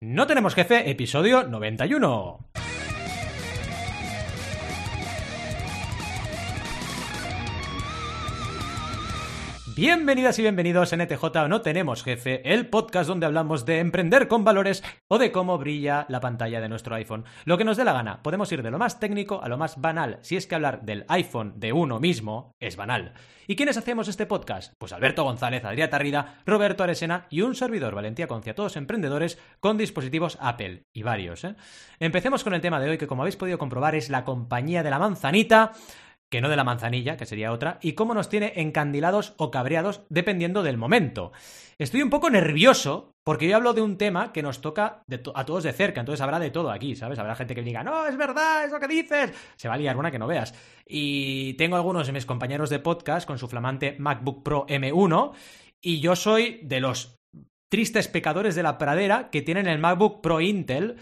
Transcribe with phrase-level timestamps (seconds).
[0.00, 2.38] No tenemos jefe, episodio 91.
[9.80, 14.42] Bienvenidas y bienvenidos a NTJ No Tenemos Jefe, el podcast donde hablamos de emprender con
[14.42, 17.24] valores o de cómo brilla la pantalla de nuestro iPhone.
[17.44, 19.80] Lo que nos dé la gana, podemos ir de lo más técnico a lo más
[19.80, 23.12] banal, si es que hablar del iPhone de uno mismo es banal.
[23.46, 24.74] ¿Y quiénes hacemos este podcast?
[24.78, 29.78] Pues Alberto González, Adrián Tarrida, Roberto Aresena y un servidor, Valentía Concia, todos emprendedores con
[29.78, 31.44] dispositivos Apple y varios.
[31.44, 31.54] ¿eh?
[32.00, 34.90] Empecemos con el tema de hoy que como habéis podido comprobar es la compañía de
[34.90, 35.72] la manzanita
[36.30, 40.02] que no de la manzanilla, que sería otra, y cómo nos tiene encandilados o cabreados
[40.08, 41.32] dependiendo del momento.
[41.78, 45.02] Estoy un poco nervioso porque yo hablo de un tema que nos toca
[45.34, 47.18] a todos de cerca, entonces habrá de todo aquí, ¿sabes?
[47.18, 49.32] Habrá gente que diga, no, es verdad, es lo que dices.
[49.56, 50.54] Se va a liar una que no veas.
[50.86, 55.32] Y tengo algunos de mis compañeros de podcast con su flamante MacBook Pro M1
[55.80, 57.18] y yo soy de los
[57.68, 60.96] tristes pecadores de la pradera que tienen el MacBook Pro Intel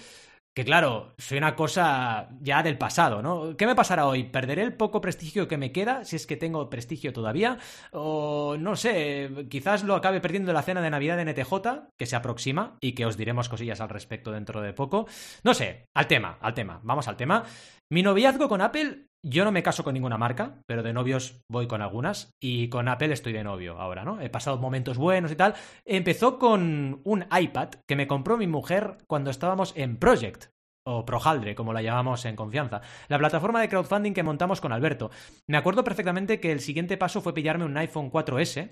[0.56, 3.59] que claro, soy una cosa ya del pasado, ¿no?
[3.59, 4.24] ¿Qué me pasará hoy?
[4.24, 7.59] ¿Perderé el poco prestigio que me queda, si es que tengo prestigio todavía?
[7.93, 11.52] O no sé, quizás lo acabe perdiendo la cena de Navidad de NTJ,
[11.99, 15.07] que se aproxima y que os diremos cosillas al respecto dentro de poco.
[15.45, 17.45] No sé, al tema, al tema, vamos al tema.
[17.90, 21.66] Mi noviazgo con Apple yo no me caso con ninguna marca, pero de novios voy
[21.66, 22.34] con algunas.
[22.40, 24.20] Y con Apple estoy de novio ahora, ¿no?
[24.20, 25.54] He pasado momentos buenos y tal.
[25.84, 30.55] Empezó con un iPad que me compró mi mujer cuando estábamos en Project.
[30.88, 32.80] O Projaldre, como la llamamos en confianza.
[33.09, 35.10] La plataforma de crowdfunding que montamos con Alberto.
[35.48, 38.70] Me acuerdo perfectamente que el siguiente paso fue pillarme un iPhone 4S,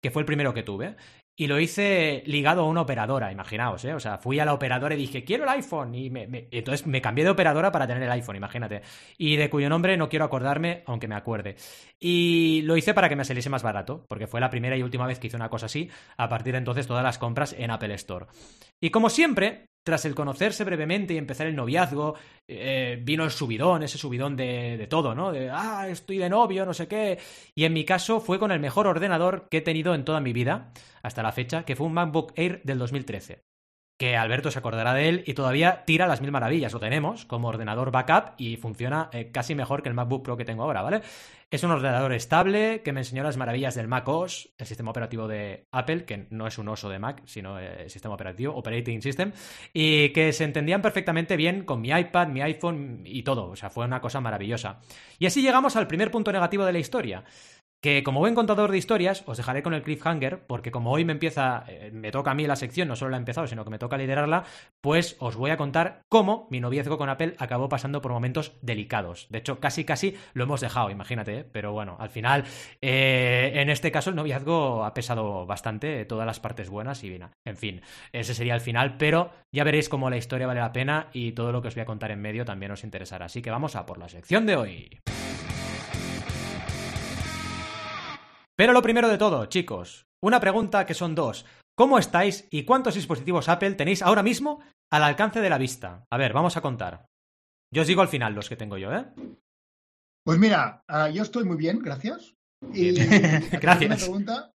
[0.00, 0.94] que fue el primero que tuve.
[1.38, 3.92] Y lo hice ligado a una operadora, imaginaos, ¿eh?
[3.92, 5.94] O sea, fui a la operadora y dije, quiero el iPhone.
[5.94, 6.10] Y
[6.50, 8.82] entonces me cambié de operadora para tener el iPhone, imagínate.
[9.18, 11.56] Y de cuyo nombre no quiero acordarme, aunque me acuerde.
[12.00, 15.06] Y lo hice para que me saliese más barato, porque fue la primera y última
[15.06, 15.90] vez que hice una cosa así.
[16.16, 18.26] A partir de entonces, todas las compras en Apple Store.
[18.80, 22.16] Y como siempre, tras el conocerse brevemente y empezar el noviazgo,
[22.48, 25.30] eh, vino el subidón, ese subidón de, de, todo, ¿no?
[25.30, 27.20] De, ah, estoy de novio, no sé qué.
[27.54, 30.32] Y en mi caso fue con el mejor ordenador que he tenido en toda mi
[30.32, 30.72] vida,
[31.04, 33.45] hasta la fecha, que fue un MacBook Air del 2013
[33.96, 36.72] que Alberto se acordará de él y todavía tira las mil maravillas.
[36.72, 40.44] Lo tenemos como ordenador backup y funciona eh, casi mejor que el MacBook Pro que
[40.44, 41.00] tengo ahora, ¿vale?
[41.48, 45.28] Es un ordenador estable que me enseñó las maravillas del Mac OS, el sistema operativo
[45.28, 49.00] de Apple, que no es un oso de Mac, sino el eh, sistema operativo, Operating
[49.00, 49.32] System,
[49.72, 53.50] y que se entendían perfectamente bien con mi iPad, mi iPhone y todo.
[53.50, 54.80] O sea, fue una cosa maravillosa.
[55.20, 57.24] Y así llegamos al primer punto negativo de la historia
[57.86, 61.12] que como buen contador de historias os dejaré con el cliffhanger, porque como hoy me
[61.12, 63.70] empieza, eh, me toca a mí la sección, no solo la he empezado, sino que
[63.70, 64.42] me toca liderarla,
[64.80, 69.28] pues os voy a contar cómo mi noviazgo con Apple acabó pasando por momentos delicados.
[69.30, 71.44] De hecho, casi casi lo hemos dejado, imagínate, ¿eh?
[71.44, 72.42] pero bueno, al final,
[72.82, 77.26] eh, en este caso el noviazgo ha pesado bastante, todas las partes buenas y bien,
[77.44, 81.06] en fin, ese sería el final, pero ya veréis cómo la historia vale la pena
[81.12, 83.26] y todo lo que os voy a contar en medio también os interesará.
[83.26, 84.98] Así que vamos a por la sección de hoy.
[88.56, 91.44] Pero lo primero de todo, chicos, una pregunta que son dos.
[91.76, 96.06] ¿Cómo estáis y cuántos dispositivos Apple tenéis ahora mismo al alcance de la vista?
[96.10, 97.04] A ver, vamos a contar.
[97.70, 99.04] Yo os digo al final los que tengo yo, ¿eh?
[100.24, 102.34] Pues mira, ah, yo estoy muy bien, gracias.
[102.72, 102.92] Y
[103.60, 104.04] gracias.
[104.04, 104.50] pregunta.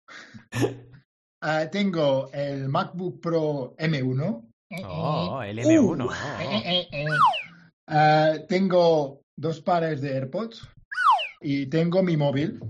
[1.43, 4.51] Ah, tengo el MacBook Pro M1.
[4.85, 6.07] Oh, el M1.
[6.07, 7.07] Uh, eh, eh,
[7.89, 10.69] eh, tengo dos pares de AirPods
[11.41, 12.61] y tengo mi móvil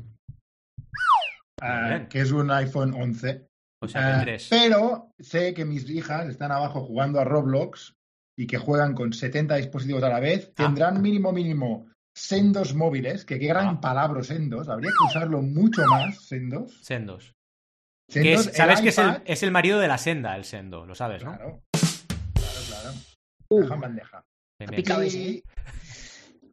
[1.60, 3.46] Ah, que es un iPhone 11.
[3.80, 7.94] O sea, ah, pero sé que mis hijas están abajo jugando a Roblox
[8.36, 10.52] y que juegan con 70 dispositivos a la vez.
[10.56, 10.64] Ah.
[10.64, 11.86] Tendrán mínimo, mínimo
[12.18, 14.68] sendos móviles, que qué gran palabra sendos.
[14.68, 16.80] Habría que usarlo mucho más, sendos.
[16.82, 17.34] Sendos.
[18.08, 18.88] sabes que
[19.24, 21.36] es el, marido de la senda, el sendo, lo sabes, ¿no?
[21.36, 21.62] Claro,
[22.34, 22.94] claro, claro.
[23.50, 24.24] Deja bandeja.
[24.60, 25.42] Eh,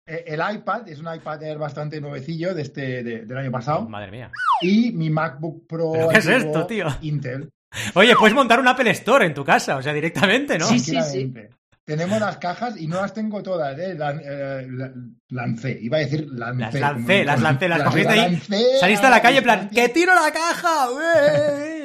[0.06, 3.80] el iPad es un iPad Air bastante nuevecillo de este, del año pasado.
[3.80, 4.32] Oh, madre mía.
[4.62, 5.94] Y mi MacBook Pro.
[6.12, 6.88] qué es esto, tío?
[7.02, 7.50] Intel.
[7.94, 10.66] Oye, puedes montar un Apple Store en tu casa, o sea, directamente, ¿no?
[10.66, 11.34] Sí, sí, sí.
[11.84, 13.96] Tenemos las cajas y no las tengo todas, ¿eh?
[13.96, 14.68] eh
[15.30, 16.80] lancé, iba a decir lancé.
[16.80, 18.42] Las lancé, las lancé, las, cogiste ahí.
[18.80, 20.88] saliste a la calle en plan, ¡que tiro la caja!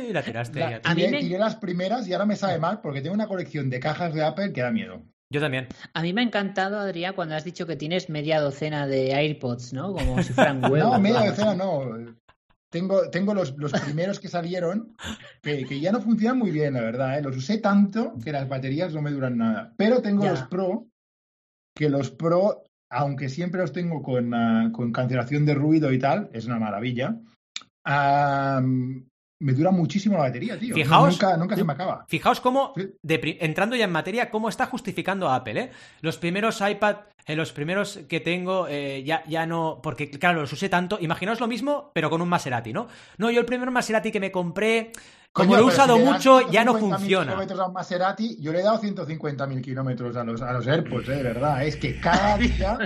[0.09, 0.63] Y la tiraste.
[0.63, 3.79] a tiré, tiré las primeras y ahora me sabe mal porque tengo una colección de
[3.79, 5.03] cajas de Apple que da miedo.
[5.33, 5.69] Yo también.
[5.95, 9.73] A mí me ha encantado, Adrián, cuando has dicho que tienes media docena de AirPods,
[9.73, 9.93] ¿no?
[9.93, 10.93] Como si fueran huevos.
[10.93, 12.17] no, media docena no.
[12.69, 14.95] Tengo, tengo los, los primeros que salieron
[15.43, 17.19] que, que, ya no funcionan muy bien, la verdad.
[17.19, 17.23] ¿eh?
[17.23, 19.73] Los usé tanto que las baterías no me duran nada.
[19.77, 20.87] Pero tengo los Pro,
[21.77, 26.31] que los Pro, aunque siempre los tengo con, uh, con cancelación de ruido y tal,
[26.33, 27.17] es una maravilla.
[29.41, 30.75] Me dura muchísimo la batería, tío.
[30.75, 32.05] Fijaos- nunca, nunca se me acaba.
[32.09, 32.73] Fijaos cómo,
[33.03, 35.71] de entrando ya en materia, cómo está justificando a Apple, ¿eh?
[36.03, 36.97] Los primeros iPad,
[37.27, 39.81] eh, los primeros que tengo, eh, ya, ya no.
[39.83, 40.99] Porque, claro, los usé tanto.
[41.01, 42.89] Imaginaos lo mismo, pero con un Maserati, ¿no?
[43.19, 44.93] No, yo el primer Maserati que me compré,
[45.33, 47.27] como Coño, lo he usado si mucho, ya no 150.000 funciona.
[47.33, 51.09] kilómetros a un Maserati, yo le he dado 150.000 kilómetros a los, a los AirPods,
[51.09, 51.65] eh, de verdad.
[51.65, 52.79] Es que cada día,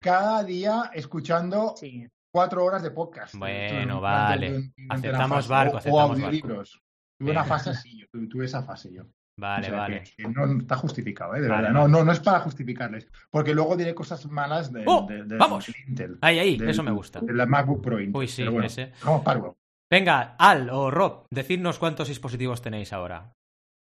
[0.00, 2.06] cada día escuchando Sí.
[2.32, 3.34] Cuatro horas de podcast.
[3.34, 4.72] Bueno, Durante- vale.
[4.88, 5.48] Aceptamos fase.
[5.48, 6.26] barco, O- aceptamos O barco.
[6.26, 6.82] audiolibros.
[7.18, 9.04] Tuve una fase así, yo tuve, esa fase yo.
[9.38, 10.02] Vale, O sea, vale.
[10.02, 11.40] que- que no está justificado, ¿eh?
[11.40, 11.74] De Vale, verdad.
[11.80, 13.08] No, no, no es para justificarles.
[13.30, 15.06] Porque luego diré cosas malas de, ¡Oh!
[15.08, 15.66] de- de- ¡Vamos!
[15.66, 16.18] del Intel.
[16.20, 17.20] Ahí, ahí, del- eso me gusta.
[17.20, 18.18] De la MacBook Pro Intel.
[18.20, 18.92] Uy, sí, Pero bueno, ese.
[19.04, 19.40] Vamos para.
[19.90, 23.32] Venga, Al o Rob, decidnos cuántos dispositivos tenéis ahora.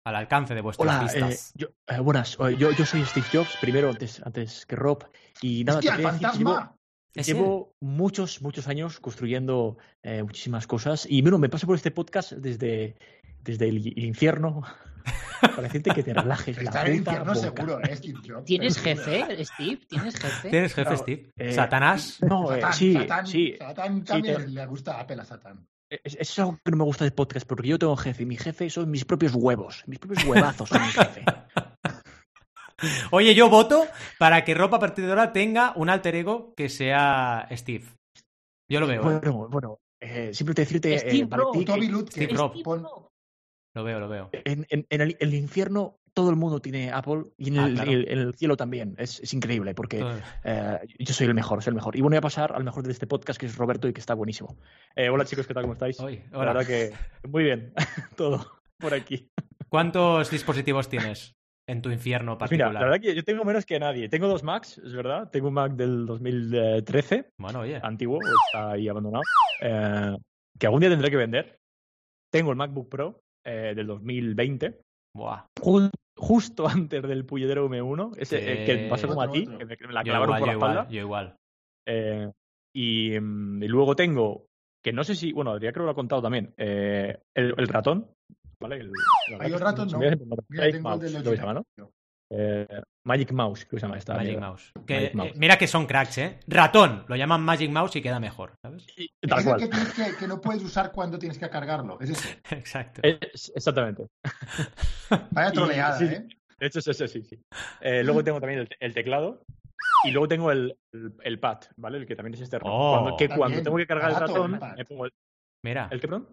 [0.06, 1.52] Al alcance de vuestras Hola, eh, vistas.
[1.54, 2.38] yo, eh, buenas.
[2.40, 5.04] Eh, Yo, yo soy Steve Jobs, primero antes, antes que Rob.
[5.42, 6.74] Y nada, ¡Hostia, te fantasma!
[7.20, 11.06] ¿Es llevo muchos, muchos años construyendo eh, muchísimas cosas.
[11.09, 12.97] Y bueno, me paso por este podcast desde,
[13.43, 14.62] desde el, el infierno
[15.41, 17.47] para decirte que te relajes la Está en el puta infierno boca.
[17.47, 17.97] seguro, ¿eh?
[17.97, 18.44] Steve Jobs.
[18.44, 19.81] ¿Tienes jefe, Steve?
[19.88, 20.50] ¿Tienes jefe?
[20.50, 21.31] ¿Tienes jefe, Claro, Steve?
[21.37, 22.19] eh, ¿Satanás?
[22.23, 23.55] No, eh, Satán, sí, Satán, sí.
[23.59, 25.67] Satán sí, también te- le gusta a Apple a Satán.
[25.91, 28.26] Es, eso es algo que no me gusta del podcast, porque yo tengo jefe y
[28.26, 29.85] mi jefe son mis propios huevos.
[29.87, 31.25] Mis propios huevazos son mi jefe.
[33.10, 33.86] Oye, yo voto
[34.19, 37.84] para que Rob a partir de ahora tenga un alter ego que sea Steve.
[38.70, 39.19] Yo lo veo, ¿eh?
[39.20, 41.52] Bueno, bueno, eh, simplemente decirte, eh, Steve para Rob.
[41.54, 42.12] ti Toby Lutke.
[42.12, 42.62] Steve Rob.
[42.62, 42.86] Pon-.
[43.75, 44.30] Lo veo, lo veo.
[44.44, 47.66] En, en- en el, en el infierno todo el mundo tiene Apple y en Ah,
[47.66, 47.90] el, claro.
[47.92, 48.94] el- en el cielo también.
[48.98, 50.04] Es, es increíble porque
[50.44, 51.96] eh, yo soy el mejor, soy el mejor.
[51.96, 54.00] Y bueno, voy a pasar al mejor de este podcast que es Roberto y que
[54.00, 54.56] está buenísimo.
[54.96, 55.62] Eh, hola chicos, ¿qué tal?
[55.62, 55.98] ¿Cómo estáis?
[56.00, 56.06] La
[56.38, 56.52] hola.
[56.52, 56.92] verdad que
[57.28, 57.72] muy bien,
[58.16, 59.28] todo por aquí.
[59.69, 61.34] ¿Cuántos dispositivos tienes
[61.69, 62.82] en tu infierno Pues mira, particular?
[62.82, 64.09] la verdad que yo tengo menos que nadie.
[64.09, 65.31] Tengo dos Macs, es verdad.
[65.31, 67.79] Tengo un Mac del 2013, Bueno, oye.
[67.82, 69.23] antiguo, está ahí abandonado,
[69.61, 70.17] eh,
[70.59, 71.59] que algún día tendré que vender.
[72.32, 74.81] Tengo el MacBook Pro eh, del 2020.
[75.17, 75.44] Buah.
[75.61, 78.44] ju- justo antes del Pulledero M1, ese Sí.
[78.47, 80.53] eh, que pasó como a ti, que me, la Yo clavaron igual, por yo la
[80.53, 80.91] igual, espalda.
[80.91, 81.37] yo igual.
[81.87, 82.31] Eh,
[82.75, 84.47] y, mm, y luego tengo,
[84.85, 87.69] que no sé si, bueno, Adrián creo que lo ha contado también, eh, el, el
[87.69, 88.11] ratón,
[88.60, 88.76] ¿vale?
[88.76, 88.94] El, la
[89.40, 89.99] Ay, el verdad que ratón se no.
[90.00, 91.64] me hace- Magic Mira, tengo el Mouse, del creo que se llama, ¿no?
[91.78, 91.93] 80.
[92.31, 94.14] Eh, Magic Mouse, creo que se llama esta.
[94.14, 94.46] Magic mierda.
[94.49, 94.72] Mouse.
[94.87, 95.37] Que, Magic eh, Mouse.
[95.37, 96.40] mira que son cracks, ¿eh?
[96.46, 97.05] Ratón.
[97.08, 98.87] Lo llaman Magic Mouse y queda mejor, ¿sabes?
[98.99, 101.99] Y- Es el que, tienes que, que no puedes usar cuando tienes que cargarlo.
[102.00, 102.28] Es eso.
[102.50, 103.00] Exacto.
[103.02, 104.06] Es- exactamente.
[105.31, 106.26] Vaya Y- troleada, sí, ¿eh?
[106.60, 107.40] De hecho, es ese, sí, sí.
[107.81, 109.43] Eh, luego tengo también el, el teclado.
[110.05, 111.99] Y luego tengo el, el, el pad, ¿vale?
[111.99, 112.99] El que también es este Oh.
[113.00, 115.12] cuando, que cuando tengo que cargar el ratón, me pongo el,
[115.64, 115.88] Mira.
[115.90, 116.28] ¿el qué, perdón?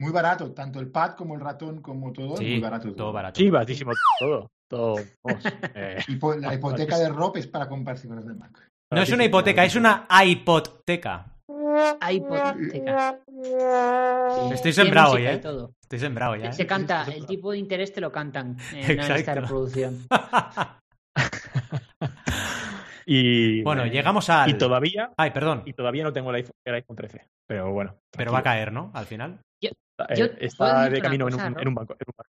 [0.00, 0.52] Muy barato.
[0.52, 2.36] Tanto el pad como el ratón, como todo.
[2.36, 2.92] Sí, muy barato.
[2.94, 3.38] todo barato.
[3.38, 4.50] Sí, baratísimo todo.
[4.68, 4.96] Todo.
[5.22, 5.44] vamos,
[5.74, 8.68] eh, Y la hipoteca de Rob es para comprarse cosas de Mac.
[8.90, 11.26] No es una hipoteca, es una iPodteca.
[12.10, 13.18] Hipoteca.
[14.52, 15.38] Estoy sembrado hoy, ¿eh?
[15.38, 15.72] todo.
[15.82, 16.52] Estoy sembrado ya.
[16.52, 16.66] Se ¿eh?
[16.66, 19.40] canta, Eso es el tipo de interés te lo cantan en esta Exacto.
[19.42, 20.06] reproducción.
[23.04, 24.50] Y, Bueno, eh, llegamos al.
[24.50, 25.62] Y todavía, Ay, perdón.
[25.66, 27.26] y todavía no tengo el iPhone, el iPhone 13.
[27.48, 27.96] Pero bueno.
[28.16, 28.90] Pero va a caer, ¿no?
[28.94, 29.40] Al final.
[29.62, 31.62] Yo- eh, ¿puedo está decirte de una camino en, cosa, un, Rob?
[31.62, 31.92] en un banco.
[31.94, 32.30] en un banco.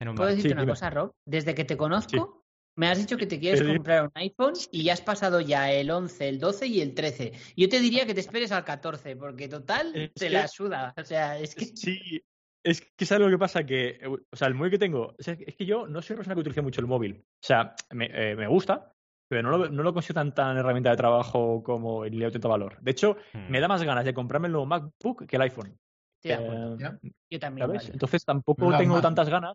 [0.00, 0.72] En un ¿Puedo decirte Sí, una dime.
[0.72, 1.12] cosa, Rob?
[1.26, 2.44] Desde que te conozco,
[2.76, 3.66] me has dicho que te quieres sí.
[3.66, 7.32] comprar un iPhone y ya has pasado ya el 11, el 12 y el 13.
[7.56, 10.94] Yo te diría que te esperes al 14, porque total Es te que- la suda.
[10.98, 11.66] O sea, es que...
[11.66, 12.22] Sí,
[12.64, 15.22] es que sabes lo que pasa, que, eh, o sea, el móvil que tengo, o
[15.22, 17.22] sea, es que yo no soy una persona que utilice mucho el móvil.
[17.24, 18.92] O sea, me, eh, me gusta,
[19.28, 22.80] pero no lo, no lo considero tan, tan herramienta de trabajo como el tanto valor.
[22.80, 23.50] De hecho, Hmm.
[23.50, 25.76] me da más ganas de comprarme el nuevo MacBook que el iPhone.
[26.22, 26.76] Estoy de acuerdo.
[27.02, 27.10] Eh.
[27.30, 27.66] Yo también.
[27.66, 27.82] ¿Sabes?
[27.82, 27.92] vale.
[27.94, 29.02] Entonces tampoco No, tengo más.
[29.02, 29.54] tantas ganas.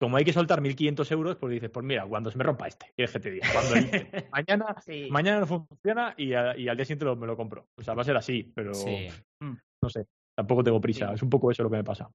[0.00, 2.92] Como hay que soltar 1.500 euros, pues dices, pues mira, cuando se me rompa este,
[2.94, 3.48] ¿quieres que te diga?
[3.52, 3.80] Cuando el-
[4.32, 5.08] mañana, Sí.
[5.10, 7.66] mañana no funciona y, a- y al día siguiente lo- me lo compro.
[7.76, 9.08] O sea, va a ser así, pero Sí.
[9.42, 11.08] no sé, tampoco tengo prisa.
[11.08, 11.14] Sí.
[11.14, 12.08] Es un poco eso lo que me pasa.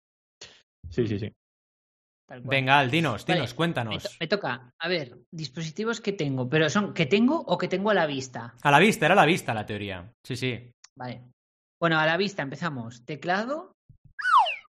[0.89, 1.29] Sí, sí, sí.
[2.25, 2.41] cual.
[2.45, 4.03] Venga, Al, dinos, Vale, dinos, Me, cuéntanos.
[4.03, 4.71] to- me toca.
[4.79, 8.55] A ver, dispositivos que tengo, pero son que tengo o que tengo a la vista.
[8.63, 10.09] A la vista, era a la vista la teoría.
[10.25, 10.71] Sí, sí.
[10.97, 11.21] Vale.
[11.83, 13.03] Bueno, a la vista empezamos.
[13.03, 13.75] Teclado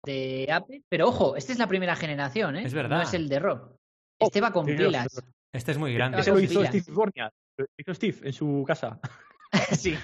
[0.06, 0.84] de Apple.
[0.90, 2.64] Pero ojo, esta es la primera generación, ¿eh?
[2.66, 2.98] Es verdad.
[2.98, 3.78] No es el de Rob.
[4.20, 5.08] Este va con Dios, pilas.
[5.54, 6.20] Este es muy grande.
[6.20, 6.76] Ese con lo hizo pilas.
[6.76, 7.32] Steve Bornia.
[7.58, 9.00] Lo hizo Steve en su casa.
[9.72, 9.96] sí.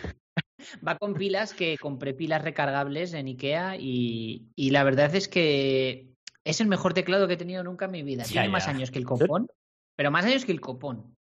[0.87, 6.13] Va con pilas que compré pilas recargables en Ikea y, y la verdad es que
[6.45, 8.23] es el mejor teclado que he tenido nunca en mi vida.
[8.23, 8.49] Tiene ya.
[8.49, 9.49] más años que el copón,
[9.97, 11.17] pero más años que el copón.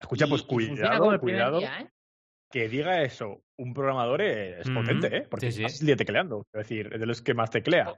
[0.00, 1.58] Escucha, Y- pues cuidado, cuidado.
[1.60, 1.88] día, ¿eh?
[2.52, 5.26] Que diga eso un programador es potente, ¿eh?
[5.28, 5.64] Porque Sí, sí.
[5.64, 6.46] estás el día tecleando.
[6.52, 7.94] Es decir, es de los que más teclea.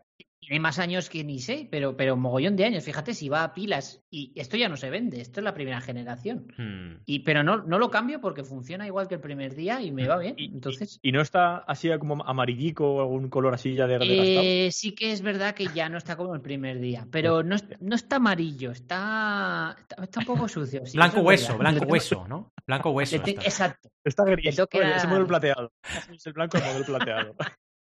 [0.47, 2.85] Tiene más años que ni sé, pero, pero mogollón de años.
[2.85, 5.81] Fíjate, si va a pilas y esto ya no se vende, esto es la primera
[5.81, 6.47] generación.
[6.59, 7.03] Hmm.
[7.07, 10.07] Y, pero no, no lo cambio porque funciona igual que el primer día y me
[10.07, 10.35] va bien.
[10.39, 14.71] Y- Entonces, ¿Y no está así como amarillico o algún color así ya de eh,
[14.73, 17.95] sí que es verdad que ya no está como el primer día, pero no, no
[17.97, 20.85] está amarillo, está, está, está un poco sucio.
[20.85, 21.73] sí, Blanco eso es hueso, verdad.
[21.73, 22.53] blanco hueso, ¿no?
[22.67, 23.21] Blanco hueso.
[23.21, 23.89] te- exacto.
[24.05, 24.59] Está gris.
[24.73, 25.73] Oye, ese modelo plateado.
[26.15, 27.35] Es el blanco del modelo plateado.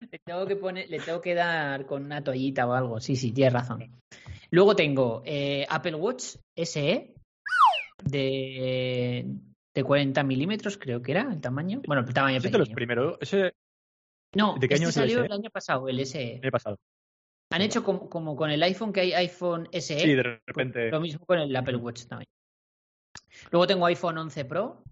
[0.01, 3.01] Le tengo que poner, le tengo que dar con una toallita o algo.
[3.01, 4.01] Sí, sí, tienes razón.
[4.51, 7.15] Luego tengo eh, Apple Watch SE
[8.05, 9.27] de,
[9.75, 11.83] de 40 milímetros, creo que era el tamaño.
[11.87, 12.75] Bueno, el tamaño de los pequeño.
[12.75, 13.19] primeros.
[13.21, 13.53] Ese
[14.35, 15.27] No, ¿de qué este año el salió SE?
[15.27, 16.39] el año pasado, el SE.
[16.43, 16.77] me he pasado.
[17.53, 19.99] Han hecho como, como con el iPhone que hay iPhone SE.
[20.01, 20.91] Sí, de repente.
[20.91, 22.29] Lo mismo con el Apple Watch también.
[23.51, 24.83] Luego tengo iPhone 11 Pro,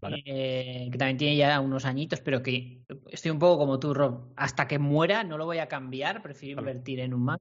[0.00, 0.22] Vale.
[0.26, 4.32] eh, que también tiene ya unos añitos, pero que estoy un poco como tú, Rob.
[4.36, 6.70] Hasta que muera no lo voy a cambiar, prefiero Vale.
[6.72, 7.40] invertir en un Mac.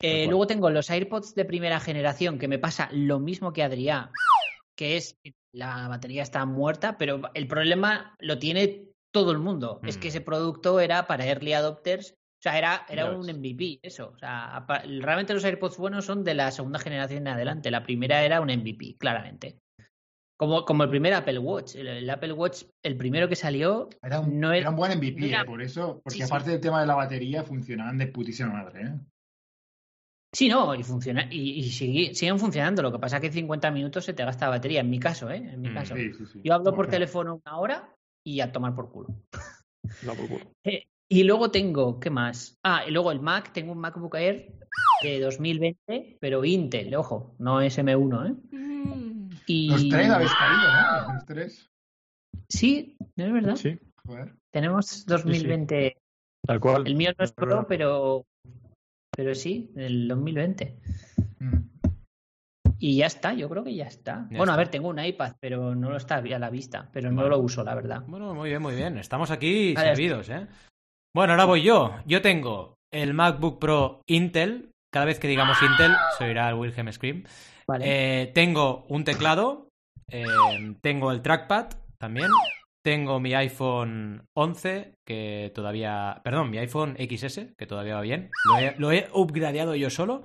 [0.00, 4.10] Eh, luego tengo los AirPods de primera generación, que me pasa lo mismo que Adrián,
[4.76, 9.80] que es que la batería está muerta, pero el problema lo tiene todo el mundo.
[9.84, 10.00] Es Mm.
[10.00, 13.28] que ese producto era para early adopters, o sea, era, era un.
[13.28, 14.12] MVP, eso.
[14.14, 14.64] O sea,
[15.00, 17.70] realmente los AirPods buenos son de la segunda generación en adelante.
[17.72, 19.58] La primera era un MVP, claramente.
[20.38, 21.74] Como, como el primer Apple Watch.
[21.74, 24.92] El, el Apple Watch, el primero que salió, Era un, No era- era un buen
[24.92, 26.22] MVP, no era- eh, por eso, porque Sí, sí.
[26.22, 28.82] aparte del tema de la batería, funcionaban de putísima madre.
[28.86, 28.94] ¿eh?
[30.32, 32.82] Sí, no, y funciona, y, y sigue- siguen funcionando.
[32.82, 35.30] Lo que pasa es que 50 minutos se te gasta la batería, en mi caso,
[35.30, 35.38] ¿eh?
[35.38, 35.96] En mi Mm, caso.
[35.96, 36.40] Sí, sí, sí.
[36.44, 39.08] Yo hablo por teléfono una hora y a tomar por culo.
[40.04, 40.40] No, por culo.
[40.64, 42.58] Eh, y luego tengo, ¿qué más?
[42.62, 44.52] Ah, y luego el Mac, tengo un MacBook Air
[45.02, 48.34] de 2020, pero Intel, ojo, no es M1, ¿eh?
[49.46, 49.70] Y...
[49.70, 51.14] Los tres habéis caído, ¿no?
[51.14, 51.70] Los tres.
[52.48, 53.56] Sí, es verdad.
[53.56, 54.34] Sí, Joder.
[54.50, 55.96] Tenemos 2020.
[56.46, 56.86] tal cual.
[56.86, 58.26] El mío no es Pro, pero,
[59.14, 60.76] pero sí, el 2020.
[61.40, 61.58] Mm.
[62.78, 64.28] Y ya está, yo creo que ya está.
[64.30, 67.10] Ya bueno, a ver, tengo un iPad, pero no lo está a la vista, pero
[67.10, 68.04] no lo uso, la verdad.
[68.06, 68.98] Bueno, muy bien, muy bien.
[68.98, 70.46] Estamos aquí Vale, servidos, ¿eh?
[71.14, 71.96] Bueno, ahora voy yo.
[72.06, 74.70] Yo tengo el MacBook Pro Intel.
[74.90, 77.24] Cada vez que digamos Intel, se oirá el Wilhelm Scream.
[77.68, 77.84] Vale.
[77.86, 79.68] Eh, tengo un teclado.
[80.10, 80.24] eh,
[80.80, 81.66] tengo el trackpad
[81.98, 82.28] también.
[82.82, 86.20] Tengo mi iPhone 11, que todavía.
[86.24, 88.30] Perdón, mi iPhone XS, que todavía va bien.
[88.78, 90.22] Lo he, lo upgradeado yo solo.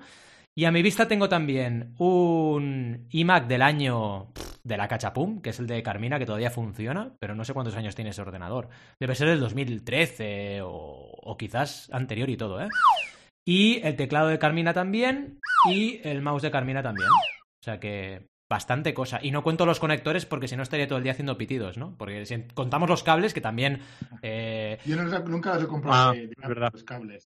[0.56, 4.32] Y a mi vista tengo también un iMac del año
[4.64, 7.76] de la Cachapum, que es el de Carmina, que todavía funciona, pero no sé cuántos
[7.76, 8.70] años tiene ese ordenador.
[9.00, 10.70] Debe ser del 2013 o,
[11.24, 12.70] o quizás anterior y todo, ¿eh?
[13.46, 17.10] Y el teclado de Carmina también y el mouse de Carmina también.
[17.10, 19.20] O sea que bastante cosa.
[19.22, 21.96] Y no cuento los conectores porque si no estaría todo el día haciendo pitidos, ¿no?
[21.98, 23.82] Porque si contamos los cables, que también...
[24.22, 26.70] eh, Yo no nunca los he comprado Ah, de, de es verdad.
[26.72, 27.30] los cables.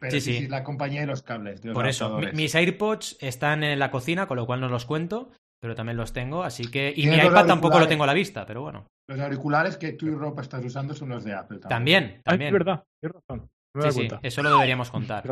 [0.00, 1.60] Pero Sí, sí, la compañía de los cables.
[1.60, 4.86] de los Por eso, mis AirPods están en la cocina, con lo cual no los
[4.86, 5.30] cuento,
[5.60, 6.92] pero también los tengo, así que...
[6.96, 8.86] Y mi iPad tampoco lo tengo a la vista, pero bueno.
[9.08, 11.58] Los auriculares que tú y ropa estás usando son los de Apple.
[11.68, 12.48] También, Ah, también.
[12.48, 13.48] es verdad, tienes razón.
[13.78, 15.24] Me Sí, sí, eso lo deberíamos contar.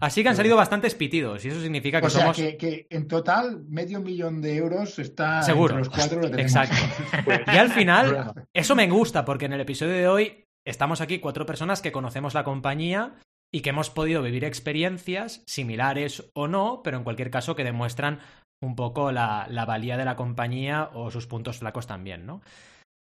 [0.00, 2.36] Así que han salido bastantes pitidos, y eso significa que O sea, somos...
[2.36, 5.76] que, que en total medio millón de euros está Seguro.
[5.76, 6.52] entre los cuatro lo tenemos.
[6.52, 6.76] Exacto.
[7.24, 11.20] Pues, Y al final, eso me gusta, porque en el episodio de hoy estamos aquí
[11.20, 13.14] cuatro personas que conocemos la compañía
[13.54, 18.18] y que hemos podido vivir experiencias similares o no, pero en cualquier caso que demuestran
[18.60, 22.42] un poco la, la valía de la compañía o sus puntos flacos también, ¿no?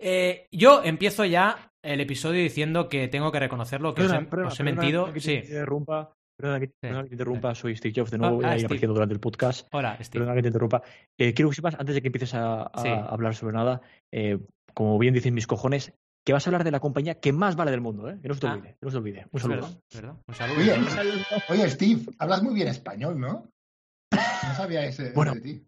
[0.00, 4.30] Eh, yo empiezo ya el episodio diciendo que tengo que reconocerlo, que os he, Perdona,
[4.30, 5.34] perdona, os he perdona mente que te Sí.
[5.52, 6.12] interrumpa.
[6.36, 8.54] Perdona que, perdona que te interrumpa, soy Steve Jobs de nuevo, Ah, voy a ir
[8.54, 8.66] Steve.
[8.66, 9.68] apareciendo durante el podcast.
[9.72, 10.10] Hola, Steve.
[10.24, 10.82] Perdona que te interrumpa.
[11.18, 12.88] Eh, quiero que sepas, antes de que empieces a, a Sí.
[12.88, 13.80] hablar sobre nada,
[14.12, 14.38] eh,
[14.74, 15.92] como bien dicen mis cojones,
[16.26, 18.18] que vas a hablar de la compañía que más vale del mundo, ¿eh?
[18.20, 18.54] Que no se te Ah.
[18.54, 19.26] olvide, que no se te olvide.
[19.30, 19.56] Un saludo.
[19.60, 20.16] verdad, es verdad.
[20.26, 20.58] Un saludo.
[20.58, 20.74] Oye,
[21.50, 23.48] oye, Steve, hablas muy bien español, ¿no?
[24.12, 25.34] No sabía ese, ese Bueno.
[25.34, 25.66] de ti.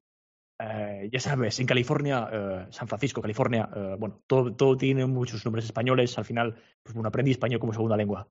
[0.58, 5.44] Eh, ya sabes, en California, eh, San Francisco, California, eh, bueno, todo, todo tiene muchos
[5.44, 6.16] nombres españoles.
[6.16, 8.26] Al final, pues bueno, aprendí español como segunda lengua.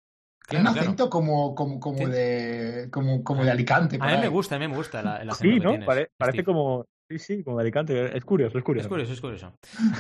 [0.47, 0.87] Tiene Claro, un claro.
[0.89, 2.05] acento como, como, como, Sí.
[2.05, 3.97] de, como, como de Alicante.
[3.99, 5.69] A mí me gusta, a mí me gusta la- el acento Sí, que ¿no?
[5.71, 6.45] tienes, Pare- parece Steve.
[6.45, 6.85] como.
[7.07, 8.17] Sí, sí, como de Alicante.
[8.17, 8.87] Es curioso, es curioso.
[8.87, 9.53] Es curioso, es curioso.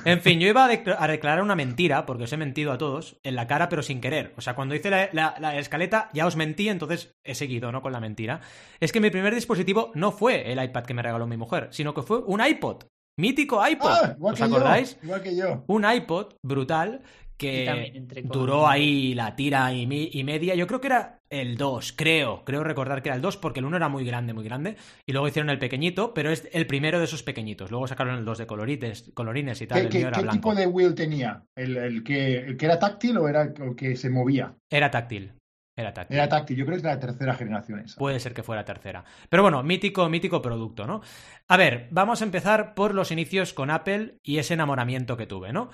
[0.05, 2.79] En fin, yo iba a, dec- a declarar una mentira, porque os he mentido a
[2.79, 4.33] todos, en la cara, pero sin querer.
[4.37, 7.83] O sea, cuando hice la, la- la escaleta, ya os mentí, entonces he seguido, ¿no?
[7.83, 8.41] Con la mentira.
[8.79, 11.93] Es que mi primer dispositivo no fue el iPad que me regaló mi mujer, sino
[11.93, 12.85] que fue un iPod.
[13.17, 13.87] Mítico iPod.
[13.91, 14.95] Ah, igual ¿Os que acordáis?
[14.95, 15.03] yo.
[15.05, 15.63] Igual que yo.
[15.67, 17.01] Un iPod brutal
[17.37, 20.55] También que duró ahí la tira y, mi- y media.
[20.55, 22.43] Yo creo que era el 2, creo.
[22.45, 24.77] Creo recordar que era el 2 porque el 1 era muy grande, muy grande.
[25.05, 27.71] Y luego hicieron el pequeñito, pero es el primero de esos pequeñitos.
[27.71, 29.77] Luego sacaron el 2 de colorites, colorines y tal.
[29.79, 30.37] ¿Qué, el qué- mío era qué blanco.
[30.39, 31.43] tipo de wheel tenía?
[31.55, 34.55] ¿El, el que, ¿El que era táctil o era el que se movía?
[34.69, 35.33] Era táctil.
[35.77, 36.15] Era táctil.
[36.17, 37.99] Era táctil, yo creo que es de la tercera generación esa.
[37.99, 39.03] Puede ser que fuera tercera.
[39.27, 41.01] Pero bueno, mítico, mítico producto, ¿no?
[41.49, 45.51] A ver, vamos a empezar por los inicios con Apple y ese enamoramiento que tuve,
[45.51, 45.69] ¿no?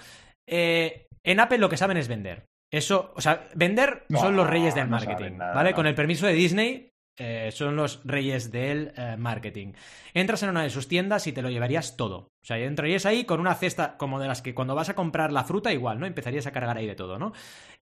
[0.47, 2.45] Eh, en Apple lo que saben es vender.
[2.71, 5.53] Eso, o sea, vender No, son los reyes del no marketing, nada.
[5.53, 5.73] ¿vale?
[5.73, 9.73] Con el permiso de Disney, eh, son los reyes del eh, marketing.
[10.13, 12.17] Entras en una de sus tiendas y te lo llevarías todo.
[12.17, 15.33] O sea, entrarías ahí con una cesta como de las que cuando vas a comprar
[15.33, 16.05] la fruta, igual, ¿no?
[16.05, 17.33] Empezarías a cargar ahí de todo, ¿no?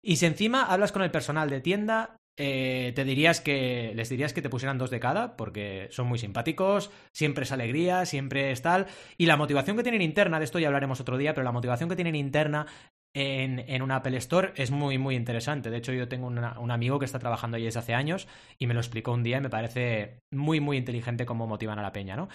[0.02, 3.92] Y si encima hablas con el personal de tienda, eh, te dirías que.
[3.96, 8.06] Les dirías que te pusieran dos de cada, porque son muy simpáticos, siempre es alegría,
[8.06, 8.88] siempre es tal.
[9.18, 11.90] Y la motivación que tienen interna, de esto ya hablaremos otro día, pero la motivación
[11.90, 12.66] que tienen interna
[13.14, 15.70] en, en un Apple Store es muy, muy interesante.
[15.70, 18.68] De hecho, yo tengo una- un amigo que está trabajando allí desde hace años y
[18.68, 21.92] me lo explicó un día y me parece muy, muy inteligente cómo motivan a la
[21.92, 22.30] peña, ¿no?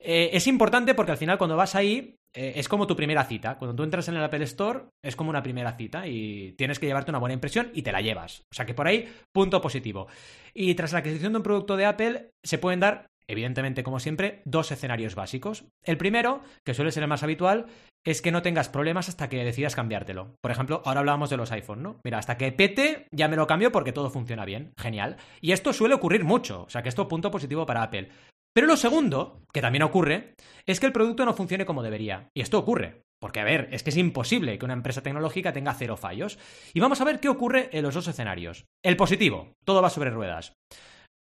[0.00, 3.56] Eh, es importante porque al final cuando vas ahí eh, es como tu primera cita.
[3.58, 6.86] Cuando tú entras en el Apple Store es como una primera cita y tienes que
[6.86, 8.42] llevarte una buena impresión y te la llevas.
[8.52, 10.06] O sea que por ahí, punto positivo.
[10.54, 14.42] Y tras la adquisición de un producto de Apple se pueden dar, evidentemente como siempre,
[14.44, 15.66] dos escenarios básicos.
[15.84, 17.66] El primero, que suele ser el más habitual,
[18.04, 20.34] es que no tengas problemas hasta que decidas cambiártelo.
[20.40, 22.00] Por ejemplo, ahora hablábamos de los iPhone, ¿no?
[22.04, 24.72] Mira, hasta que pete ya me lo cambio porque todo funciona bien.
[24.78, 25.16] Genial.
[25.40, 26.62] Y esto suele ocurrir mucho.
[26.62, 28.08] O sea que esto punto positivo para Apple.
[28.54, 30.34] Pero lo segundo, que también ocurre,
[30.66, 32.30] es que el producto no funcione como debería.
[32.34, 33.02] Y esto ocurre.
[33.20, 36.38] Porque, a ver, es que es imposible que una empresa tecnológica tenga cero fallos.
[36.72, 38.64] Y vamos a ver qué ocurre en los dos escenarios.
[38.82, 40.54] El positivo, todo va sobre ruedas.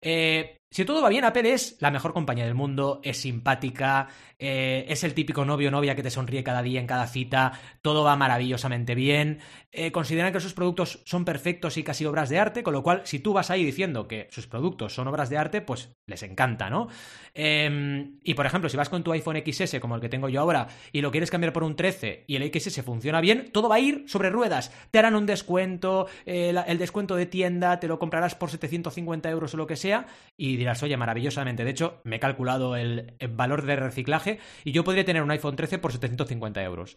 [0.02, 4.06] Eh, si todo va bien, Apple es la mejor compañía del mundo, es simpática,
[4.38, 7.52] eh, es el típico novio o novia que te sonríe cada día en cada cita,
[7.82, 9.40] todo va maravillosamente bien,
[9.72, 13.02] eh, consideran que sus productos son perfectos y casi obras de arte, con lo cual
[13.04, 16.70] si tú vas ahí diciendo que sus productos son obras de arte, pues les encanta,
[16.70, 16.88] ¿no?
[17.34, 20.40] Eh, y por ejemplo, si vas con tu iPhone XS como el que tengo yo
[20.40, 23.76] ahora y lo quieres cambiar por un 13 y el XS funciona bien, todo va
[23.76, 27.98] a ir sobre ruedas, te harán un descuento, eh, el descuento de tienda, te lo
[27.98, 31.64] comprarás por 750 euros o lo que sea y dirás, oye, maravillosamente.
[31.64, 35.56] De hecho, me he calculado el, valor de reciclaje y yo podría tener un iPhone
[35.56, 36.96] 13 por 750 euros.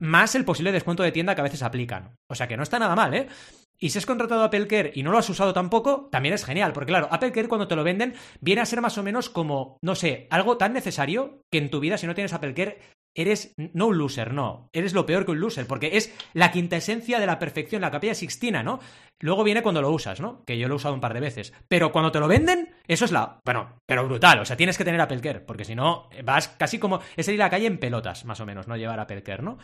[0.00, 2.16] Más el posible descuento de tienda que a veces aplican.
[2.28, 3.28] O sea que no está nada mal, ¿eh?
[3.78, 6.72] Y si has contratado Apple Care y no lo has usado tampoco, también es genial,
[6.72, 9.76] porque claro, Apple Care cuando te lo venden viene a ser más o menos como,
[9.82, 12.78] no sé, algo tan necesario que en tu vida si no tienes Apple Care
[13.14, 16.76] eres no un loser, no, eres lo peor que un loser, porque es la quinta
[16.76, 18.80] esencia de la perfección, la capilla sixtina, ¿no?
[19.20, 20.44] Luego viene cuando lo usas, ¿no?
[20.44, 21.52] Que yo lo he usado un par de veces.
[21.68, 23.38] Pero cuando te lo venden, eso es la...
[23.44, 24.40] Bueno, pero brutal.
[24.40, 27.00] O sea, tienes que tener Apple Care, porque si no, vas casi como...
[27.16, 29.58] Es ir a la calle en pelotas, más o menos, no llevar Apple Care, ¿no?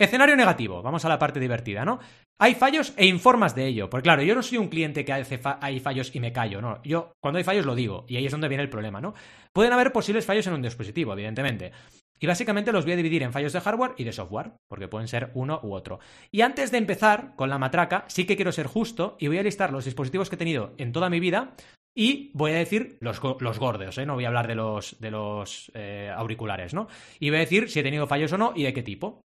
[0.00, 1.98] Escenario negativo, vamos a la parte divertida, ¿no?
[2.40, 3.90] Hay fallos e informas de ello.
[3.90, 6.80] Porque claro, yo no soy un cliente que hace hay fallos y me callo, ¿no?
[6.84, 9.14] Yo cuando hay fallos lo digo, y ahí es donde viene el problema, ¿no?
[9.52, 11.72] Pueden haber posibles fallos en un dispositivo, evidentemente.
[12.20, 15.08] Y básicamente los voy a dividir en fallos de hardware y de software, porque pueden
[15.08, 16.00] ser uno u otro.
[16.32, 19.42] Y antes de empezar con la matraca, sí que quiero ser justo y voy a
[19.42, 21.52] listar los dispositivos que he tenido en toda mi vida
[21.96, 24.06] y voy a decir los, los gordos, ¿eh?
[24.06, 26.88] No voy a hablar de los, de los eh, auriculares, ¿no?
[27.18, 29.20] Y voy a decir si he tenido fallos o no y de qué tipo.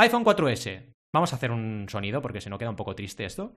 [0.00, 0.84] iPhone 4S.
[1.14, 3.54] Vamos a hacer un sonido porque si no queda un poco triste esto.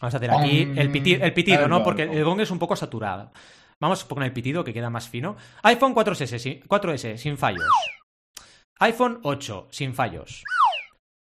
[0.00, 1.82] Vamos a hacer aquí Um, el, piti- el pitido, ¿no?
[1.84, 3.32] Porque el gong es un poco saturado.
[3.80, 5.36] Vamos con el pitido que queda más fino.
[5.62, 7.64] iPhone 4S, sin- 4S sin fallos.
[8.80, 10.42] iPhone 8 sin fallos.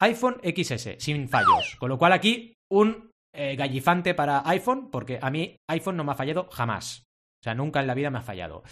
[0.02, 1.76] iPhone XS sin fallos.
[1.80, 6.12] Con lo cual aquí un eh, gallifante para iPhone, porque a mí iPhone no me
[6.13, 7.04] ha fallado jamás.
[7.04, 8.63] O sea, nunca en la vida me ha fallado.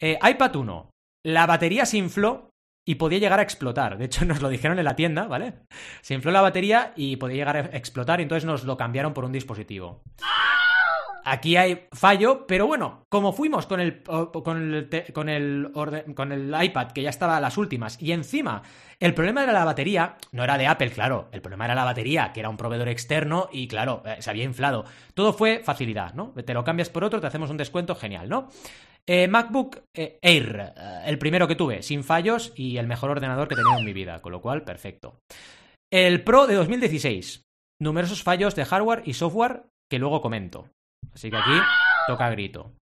[0.00, 0.90] Eh, iPad 1.
[1.26, 2.50] La batería se infló
[2.86, 3.98] y podía llegar a explotar.
[3.98, 5.54] De hecho, nos lo dijeron en la tienda, ¿vale?
[6.00, 9.24] Se infló la batería y podía llegar a explotar y entonces nos lo cambiaron por
[9.24, 10.02] un dispositivo.
[11.24, 14.58] Aquí hay fallo, pero bueno, como fuimos con el, con
[15.28, 15.70] el,
[16.14, 18.62] con el, iPad, que ya estaba las últimas, y encima
[19.00, 22.32] el problema era la batería, no era de Apple, claro, el problema era la batería,
[22.32, 24.84] que era un proveedor externo y claro, eh, se había inflado.
[25.14, 26.32] Todo fue facilidad, ¿no?
[26.32, 28.48] Te lo cambias por otro, te hacemos un descuento, genial, ¿no?
[29.06, 30.74] Eh, MacBook eh, Air,
[31.06, 33.92] el primero que tuve, sin fallos y el mejor ordenador que he tenido en mi
[33.92, 35.20] vida, con lo cual, perfecto.
[35.90, 37.42] El Pro de 2016,
[37.80, 40.68] numerosos fallos de hardware y software que luego comento.
[41.12, 41.58] Así que aquí
[42.06, 42.72] toca grito.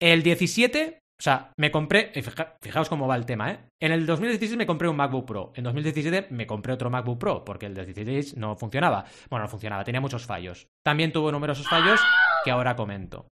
[0.00, 3.60] El 17, o sea, me compré, fija- fijaos cómo va el tema, ¿eh?
[3.80, 5.52] En el 2016 me compré un MacBook Pro.
[5.54, 9.04] En 2017 me compré otro MacBook Pro porque el 16 no funcionaba.
[9.30, 10.66] Bueno, no funcionaba, tenía muchos fallos.
[10.84, 12.00] También tuvo numerosos fallos
[12.44, 13.28] que ahora comento.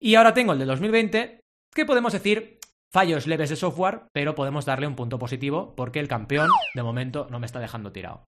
[0.00, 1.40] Y ahora tengo el de 2020,
[1.74, 2.58] que podemos decir
[2.92, 7.26] fallos leves de software, pero podemos darle un punto positivo porque el campeón de momento
[7.30, 8.24] no me está dejando tirado.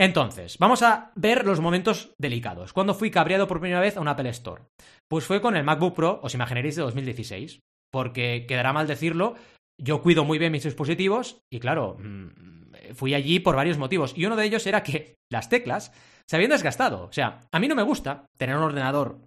[0.00, 2.72] Entonces, vamos a ver los momentos delicados.
[2.72, 4.62] ¿Cuándo fui cabreado por primera vez a un Apple Store?
[5.10, 7.60] Pues fue con el MacBook Pro, os imaginaréis, de 2016.
[7.92, 9.34] Porque quedará mal decirlo,
[9.78, 14.14] yo cuido muy bien mis dispositivos y claro, mm, fui allí por varios motivos.
[14.16, 15.92] Y uno de ellos era que las teclas
[16.26, 17.04] se habían desgastado.
[17.04, 19.18] O sea, a mí no me gusta tener un ordenador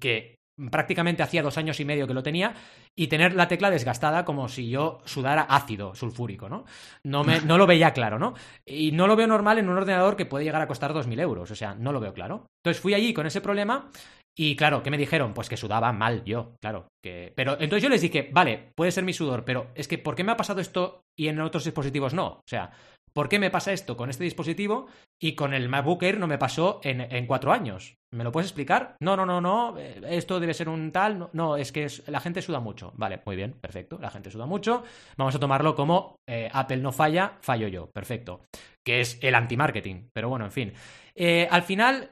[0.00, 0.36] que
[0.70, 2.54] prácticamente hacía dos años y medio que lo tenía
[2.96, 6.64] y tener la tecla desgastada como si yo sudara ácido sulfúrico, ¿no?
[7.04, 8.34] No, me, no lo veía claro, ¿no?
[8.64, 11.50] Y no lo veo normal en un ordenador que puede llegar a costar 2.000 euros,
[11.50, 12.46] o sea, no lo veo claro.
[12.62, 13.90] Entonces fui allí con ese problema
[14.36, 15.32] y claro, ¿qué me dijeron?
[15.32, 16.88] Pues que sudaba mal yo, claro.
[17.02, 17.32] Que...
[17.36, 20.24] Pero entonces yo les dije, vale, puede ser mi sudor, pero es que ¿por qué
[20.24, 22.26] me ha pasado esto y en otros dispositivos no?
[22.26, 22.72] O sea,
[23.14, 24.88] ¿Por qué me pasa esto con este dispositivo
[25.20, 27.96] y con el MacBook Air no me pasó en, cuatro años?
[28.10, 28.96] ¿Me lo puedes explicar?
[29.00, 31.30] No, no, no, no, eh, esto debe ser un tal.
[31.32, 32.92] No, es que la gente suda mucho.
[32.96, 34.82] Vale, muy bien, perfecto, la gente suda mucho.
[35.16, 38.40] Vamos a tomarlo como eh, Apple no falla, fallo yo, perfecto.
[38.84, 40.72] Que es el anti-marketing, pero bueno, en fin.
[41.14, 42.10] Eh, al final,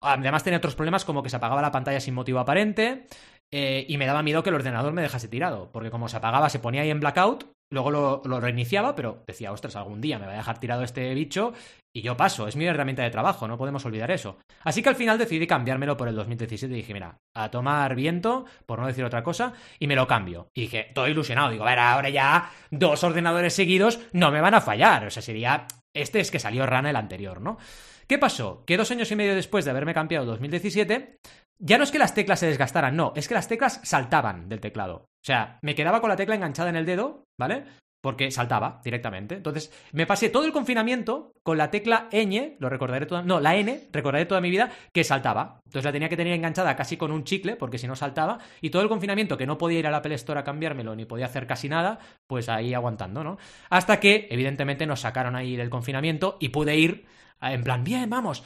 [0.00, 3.06] además tenía otros problemas como que se apagaba la pantalla sin motivo aparente.
[3.50, 6.60] y me daba miedo que el ordenador me dejase tirado, porque como se apagaba, se
[6.60, 10.36] ponía ahí en blackout Luego lo, reiniciaba, pero decía, ostras, algún día me va a
[10.36, 11.52] dejar tirado este bicho
[11.94, 14.38] y yo paso, es mi herramienta de trabajo, no podemos olvidar eso.
[14.62, 18.46] Así que al final decidí cambiármelo por el 2017 y dije, mira, a tomar viento,
[18.64, 20.48] por no decir otra cosa, y me lo cambio.
[20.56, 24.54] Y dije, todo ilusionado, digo, a ver, ahora ya dos ordenadores seguidos no me van
[24.54, 27.58] a fallar, o sea, sería, este es que salió rana el anterior, ¿no?
[28.06, 28.64] ¿Qué pasó?
[28.64, 31.18] Que dos años y medio después de haberme cambiado el 2017,
[31.60, 34.60] ya no es que las teclas se desgastaran, no, es que las teclas saltaban del
[34.60, 35.08] teclado.
[35.28, 37.62] Sea, me quedaba con la tecla enganchada en el dedo, ¿vale?
[38.00, 39.34] Porque saltaba directamente.
[39.34, 43.20] Entonces, me pasé todo el confinamiento con la tecla ñ, lo recordaré toda.
[43.20, 45.60] No, la N, recordaré toda mi vida, que saltaba.
[45.66, 48.38] Entonces la tenía que tener enganchada casi con un chicle, porque si no saltaba.
[48.62, 51.26] Y todo el confinamiento, que no podía ir a la Apple a cambiármelo, ni podía
[51.26, 53.36] hacer casi nada, pues ahí aguantando, ¿no?
[53.68, 57.04] Hasta que, evidentemente, nos sacaron ahí del confinamiento y pude ir
[57.40, 58.44] en plan, bien, vamos,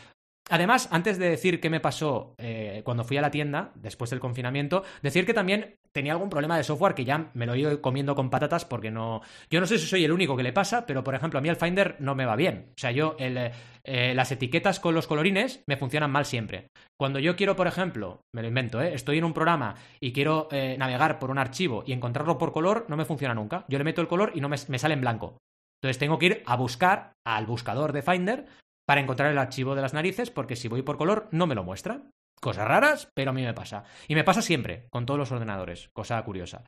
[0.50, 4.20] Además, antes de decir qué me pasó eh, cuando fui a la tienda, después del
[4.20, 7.80] confinamiento, decir que también tenía algún problema de software que ya me lo he ido
[7.80, 9.22] comiendo con patatas porque no...
[9.50, 11.48] Yo no sé si soy el único que le pasa, pero por ejemplo a mí
[11.48, 12.70] el Finder no me va bien.
[12.70, 16.66] O sea, yo eh, las etiquetas con los colorines me funcionan mal siempre.
[16.98, 18.94] Cuando yo quiero, por ejemplo, me lo invento, ¿eh?
[18.94, 22.96] estoy en un programa y quiero navegar por un archivo y encontrarlo por color, no
[22.96, 23.64] me funciona nunca.
[23.68, 25.38] Yo le meto el color y no me sale en blanco.
[25.82, 28.46] Entonces tengo que ir a buscar al buscador de Finder
[28.92, 31.64] para encontrar el archivo de las narices, porque si voy por color no me lo
[31.64, 32.02] muestra.
[32.38, 33.84] Cosas raras, pero a mí me pasa.
[34.06, 35.88] Y me pasa siempre, con todos los ordenadores.
[35.94, 36.62] Cosa curiosa.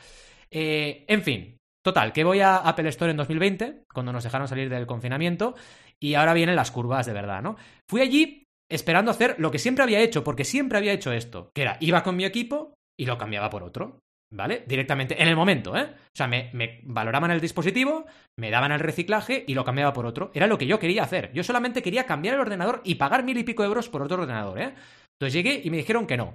[0.51, 4.71] Eh, en fin, total, que voy a Apple Store en 2020, cuando nos dejaron salir
[4.71, 5.55] del confinamiento,
[6.01, 7.57] y ahora vienen las curvas de verdad, ¿no?
[7.91, 11.61] Fui allí esperando hacer lo que siempre había hecho, porque siempre había hecho esto, que
[11.61, 14.01] era, iba con mi equipo y lo cambiaba por otro.
[14.35, 14.64] ¿Vale?
[14.66, 15.85] Directamente, en el momento, ¿eh?
[15.85, 16.51] O sea, me,
[16.83, 18.05] valoraban el dispositivo,
[18.37, 20.33] me daban el reciclaje y lo cambiaba por otro.
[20.35, 21.33] Era lo que yo quería hacer.
[21.33, 24.61] Yo solamente quería cambiar el ordenador y pagar mil y pico euros por otro ordenador,
[24.61, 24.75] ¿eh?
[25.12, 26.35] Entonces llegué y me dijeron que no.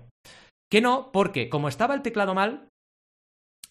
[0.71, 2.69] Que no, porque como estaba el teclado mal,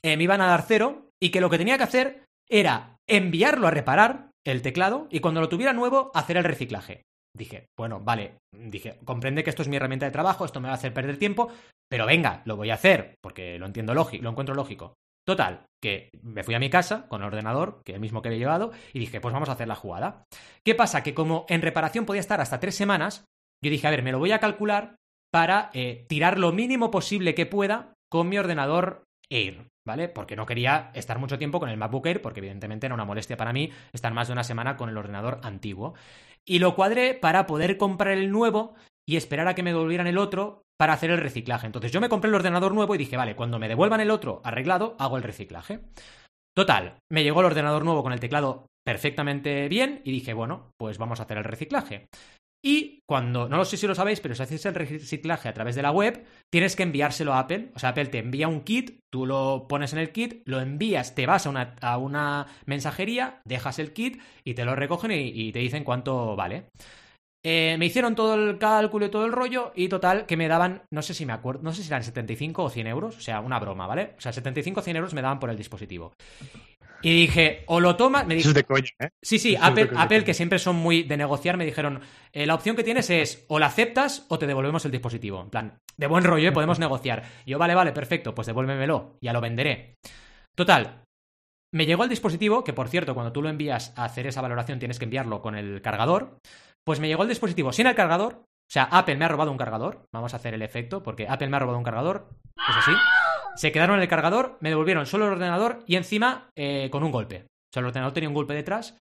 [0.02, 3.66] eh, me iban a dar cero y que lo que tenía que hacer era enviarlo
[3.66, 7.07] a reparar el teclado y cuando lo tuviera nuevo hacer el reciclaje.
[7.38, 10.74] Dije, bueno, vale, dije, comprende que esto es mi herramienta de trabajo, esto me va
[10.74, 11.48] a hacer perder tiempo,
[11.88, 14.94] pero venga, lo voy a hacer, porque lo entiendo lógico, lo encuentro lógico.
[15.24, 18.40] Total, que me fui a mi casa con el ordenador, que el mismo que había
[18.40, 20.24] llevado, y dije, pues vamos a hacer la jugada.
[20.64, 21.03] ¿Qué pasa?
[21.03, 23.24] Que como en reparación podía estar hasta tres semanas,
[23.62, 24.96] yo dije, a ver, me lo voy a calcular
[25.31, 30.09] para eh, tirar lo mínimo posible que pueda con mi ordenador Air, ¿vale?
[30.09, 33.37] Porque no quería estar mucho tiempo con el MacBook Air, porque evidentemente era una molestia
[33.37, 35.94] para mí estar más de una semana con el ordenador antiguo.
[36.48, 38.74] Y lo cuadré para poder comprar el nuevo
[39.06, 41.66] y esperar a que me devolvieran el otro para hacer el reciclaje.
[41.66, 44.40] Entonces yo me compré el ordenador nuevo y dije, vale, cuando me devuelvan el otro
[44.44, 45.80] arreglado, hago el reciclaje.
[46.56, 50.96] Total, me llegó el ordenador nuevo con el teclado perfectamente bien y dije, bueno, pues
[50.96, 52.06] vamos a hacer el reciclaje.
[52.62, 55.76] Y cuando, no lo sé si lo sabéis, pero si haces el reciclaje a través
[55.76, 57.70] de la web, tienes que enviárselo a Apple.
[57.74, 61.14] O sea, Apple te envía un kit, tú lo pones en el kit, lo envías,
[61.14, 65.84] te vas a una, mensajería, dejas el kit y te lo recogen y, te dicen
[65.84, 66.66] cuánto vale.
[67.44, 70.82] Eh, me hicieron todo el cálculo y todo el rollo y total que me daban,
[70.90, 73.40] no sé si me acuerdo, no sé si eran 75 o 100 euros, o sea,
[73.40, 74.14] una broma, ¿vale?
[74.18, 76.12] O sea, 75 o 100 euros me daban por el dispositivo.
[77.02, 78.26] Y dije, o lo tomas.
[78.26, 79.11] Me Eso es de coña, ¿eh?
[79.22, 82.00] Sí, sí, Apple, Apple que siempre son muy de negociar, me dijeron,
[82.32, 85.40] eh, la opción que tienes es o la aceptas o te devolvemos el dispositivo.
[85.40, 86.52] En plan, de buen rollo, ¿eh?
[86.52, 87.22] podemos negociar.
[87.46, 89.94] yo, vale, vale, perfecto, pues devuélvemelo, ya lo venderé.
[90.56, 91.04] Total,
[91.72, 94.78] me llegó el dispositivo, que por cierto, cuando tú lo envías a hacer esa valoración
[94.78, 96.38] tienes que enviarlo con el cargador.
[96.84, 98.44] Pues me llegó el dispositivo sin el cargador.
[98.68, 100.04] O sea, Apple me ha robado un cargador.
[100.12, 102.28] Vamos a hacer el efecto, porque Apple me ha robado un cargador.
[102.68, 102.92] Es así
[103.59, 107.11] se quedaron en el cargador, me devolvieron solo el ordenador y encima eh, con un
[107.11, 107.38] golpe.
[107.38, 108.96] O sea, el ordenador tenía un golpe detrás,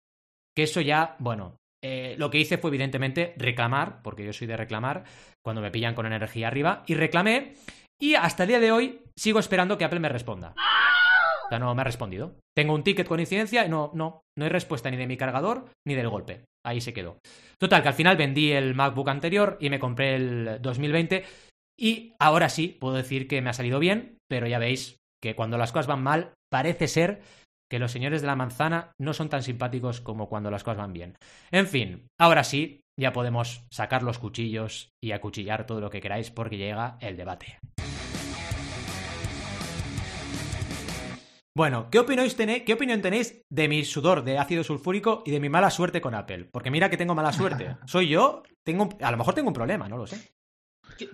[0.57, 4.57] que eso ya, bueno, eh, lo que hice fue evidentemente reclamar, porque yo soy de
[4.57, 5.05] reclamar,
[5.45, 7.55] cuando me pillan con energía arriba, y reclamé,
[8.01, 10.55] y hasta el día de hoy sigo esperando que Apple me responda.
[11.45, 12.37] O sea, no me ha respondido.
[12.57, 15.67] Tengo un ticket con incidencia y no, no, no hay respuesta ni de mi cargador
[15.87, 16.47] ni del golpe.
[16.67, 17.21] Ahí se quedó.
[17.59, 21.25] Total, que al final vendí el MacBook anterior y me compré el 2020
[21.79, 25.59] y ahora sí puedo decir que me ha salido bien, pero ya veis que cuando
[25.59, 27.23] las cosas van mal, parece ser
[27.71, 30.93] que los señores de la manzana no son tan simpáticos como cuando las cosas van
[30.93, 31.17] bien.
[31.53, 36.31] En fin, ahora sí, ya podemos sacar los cuchillos y acuchillar todo lo que queráis
[36.31, 37.59] porque llega el debate.
[41.57, 45.49] Bueno, ¿qué, tenéis, ¿qué opinión tenéis de mi sudor de ácido sulfúrico y de mi
[45.49, 46.51] mala suerte con Apple?
[46.53, 47.79] Porque mira que tengo mala suerte.
[47.87, 48.43] ¿Soy yo?
[48.63, 50.35] Tengo, a lo mejor tengo un problema, no lo sé.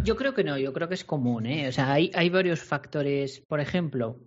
[0.02, 1.68] Yo, creo que no, yo creo que es común, ¿eh?
[1.68, 3.40] O sea, hay, hay varios factores.
[3.46, 4.18] Por ejemplo,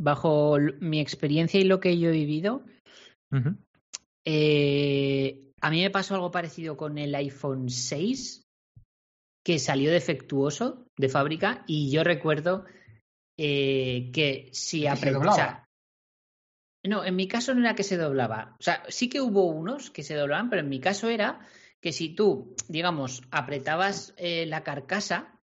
[0.00, 2.64] bajo mi experiencia y lo que yo he vivido,
[4.24, 8.44] eh, a mí me pasó algo parecido con el iPhone 6,
[9.44, 12.66] que salió defectuoso de fábrica, y yo recuerdo
[13.42, 15.66] eh, que si apretaba.
[16.84, 18.54] no, en mi caso no era que se doblaba.
[18.60, 21.40] O sea, sí que hubo unos que se doblaban, pero en mi caso era
[21.80, 25.40] que si tú, digamos, apretabas eh, la carcasa,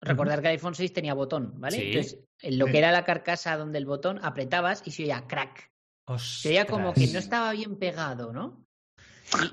[0.00, 1.88] recordar que el iPhone 6 tenía botón, ¿vale?
[1.88, 5.72] Entonces, en lo que era la carcasa donde el botón, apretabas y se oía crack.
[6.18, 8.64] Se oía como que no estaba bien pegado, ¿no?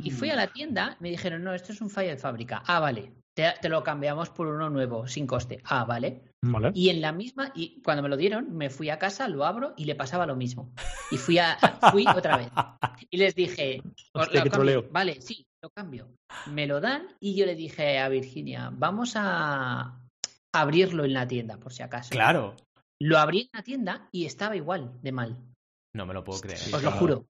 [0.04, 2.62] Y, fui a la tienda, me dijeron, no, esto es un fallo de fábrica.
[2.68, 3.14] Ah, vale,
[3.62, 5.62] te, lo cambiamos por uno nuevo, sin coste.
[5.66, 6.24] Ah, vale.
[6.74, 9.74] Y en la misma, y cuando me lo dieron, me fui a casa, lo abro
[9.78, 10.72] y le pasaba lo mismo.
[11.12, 11.58] Y fui, a,
[11.92, 12.50] fui otra vez.
[13.10, 13.82] Y les dije,
[14.92, 16.10] vale, sí, lo cambio.
[16.48, 20.00] Me lo dan y yo le dije a Virginia, vamos a
[20.54, 22.10] abrirlo en la tienda, por si acaso.
[22.12, 22.56] Claro.
[23.02, 25.38] Lo abrí en la tienda y estaba igual de mal.
[25.94, 26.60] No me lo puedo creer.
[26.74, 27.26] Os lo juro.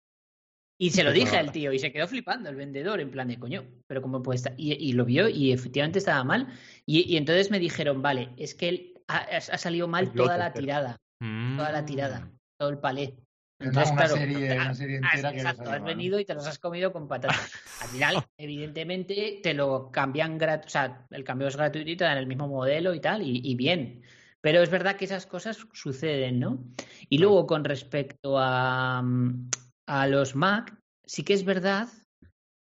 [0.79, 3.39] Y se lo dije al tío y se quedó flipando el vendedor en plan de
[3.39, 4.55] coño, pero cómo puede estar.
[4.59, 6.49] Y, lo vio y efectivamente estaba mal.
[6.85, 10.97] Y, entonces me dijeron, vale, es que él ha, salido mal toda la tirada.
[11.19, 12.39] Toda la tirada, mm.
[12.59, 13.15] todo el palé.
[13.59, 16.93] Entonces, una, serie, una serie entera que exacto, has venido y te los has comido
[16.93, 17.53] con patatas.
[17.81, 22.05] Al final, evidentemente, te lo cambian gratuito, o sea, el cambio es gratuito y te
[22.05, 24.03] dan el mismo modelo y tal, y, y bien.
[24.43, 26.63] Pero es verdad que esas cosas suceden, ¿no?
[27.09, 29.49] Y luego, con respecto a, mm,
[29.87, 31.89] a los Mac, sí que es verdad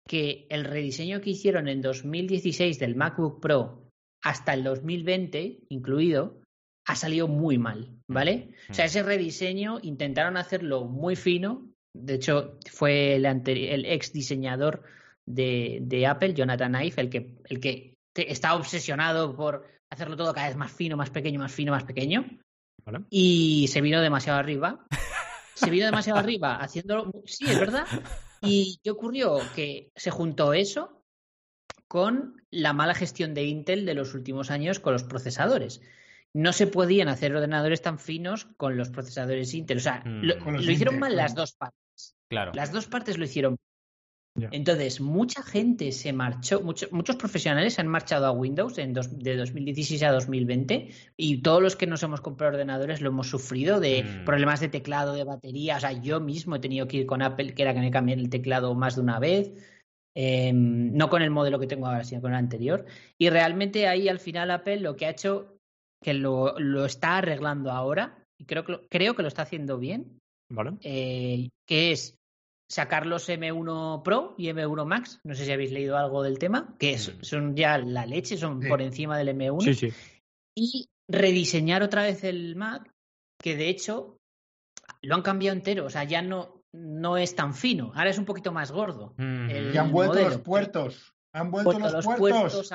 [0.09, 3.89] que el rediseño que hicieron en 2016 del MacBook Pro
[4.23, 6.41] hasta el 2020 incluido
[6.87, 8.55] ha salido muy mal, ¿vale?
[8.71, 8.89] O sea, mm.
[8.89, 11.69] ese rediseño intentaron hacerlo muy fino.
[11.93, 14.85] De hecho, fue el, el ex diseñador
[15.27, 20.57] de, Apple, Jonathan Ive, el que, el que está obsesionado por hacerlo todo cada vez
[20.57, 22.25] más fino, más pequeño, más fino, más pequeño.
[23.11, 24.87] Y se vino demasiado arriba
[25.57, 27.11] se vino demasiado arriba haciéndolo.
[27.25, 27.87] Sí, es verdad.
[28.43, 29.41] ¿Y qué ocurrió?
[29.55, 31.03] Que se juntó eso
[31.89, 35.81] con la mala gestión de Intel de los últimos años con los procesadores.
[36.35, 39.79] No se podían hacer ordenadores tan finos con los procesadores Intel.
[39.79, 40.61] O sea, lo, mm.
[40.61, 42.17] hicieron mal las dos partes.
[42.29, 42.53] Claro.
[42.55, 43.57] Las dos partes lo hicieron
[44.51, 50.03] entonces, mucha gente se marchó, muchos profesionales se han marchado a Windows en de 2016
[50.03, 54.25] a 2020 y todos los que nos hemos comprado ordenadores lo hemos sufrido de mm.
[54.25, 55.77] problemas de teclado, de batería.
[55.77, 58.15] O sea, yo mismo he tenido que ir con Apple, que era que me cambié
[58.15, 59.53] el teclado más de una vez.
[60.19, 62.87] Em, no con el modelo que tengo ahora, sino con el anterior.
[63.19, 65.59] Y realmente ahí al final Apple lo que ha hecho,
[66.03, 70.19] que lo, lo está arreglando ahora, y creo que, creo que lo está haciendo bien,
[70.51, 70.73] vale.
[70.81, 72.17] Eh, que es
[72.69, 76.75] sacar los M1 Pro y M1 Max, no sé si habéis leído algo del tema,
[76.79, 77.23] que mm.
[77.23, 79.63] son ya la leche, son por encima del M1.
[79.63, 79.93] Sí, sí.
[80.57, 82.91] Y rediseñar otra vez el Mac,
[83.41, 84.19] que de hecho
[85.03, 88.25] lo han cambiado entero, o sea, ya no, no es tan fino, ahora es un
[88.25, 89.15] poquito más gordo.
[89.19, 89.51] Mm.
[89.73, 91.16] y han vuelto los puertos.
[91.37, 92.73] Han vuelto los, puertos.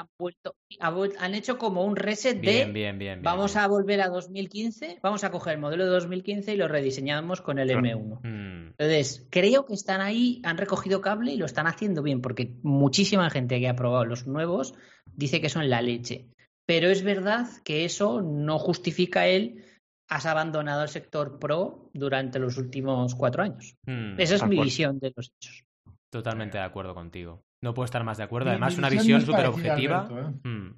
[1.17, 5.31] han, hecho como un reset de bien, bien, vamos a volver a 2015, vamos a
[5.31, 8.19] coger el modelo de 2015 y lo rediseñamos con el M1.
[8.21, 8.67] Mm.
[8.77, 13.31] Entonces, creo que están ahí, han recogido cable y lo están haciendo bien, porque muchísima
[13.31, 14.75] gente que ha probado los nuevos
[15.15, 16.27] dice que son la leche.
[16.67, 19.65] Pero es verdad que eso no justifica el
[20.07, 23.75] has abandonado el sector pro durante los últimos cuatro años.
[23.87, 24.19] Mm.
[24.19, 25.63] Esa es mi visión de los hechos.
[26.11, 27.41] Totalmente de acuerdo contigo.
[27.63, 28.49] No puedo estar más de acuerdo.
[28.49, 30.07] Además, una visión súper objetiva.
[30.11, 30.47] ¿eh?
[30.47, 30.77] Mm.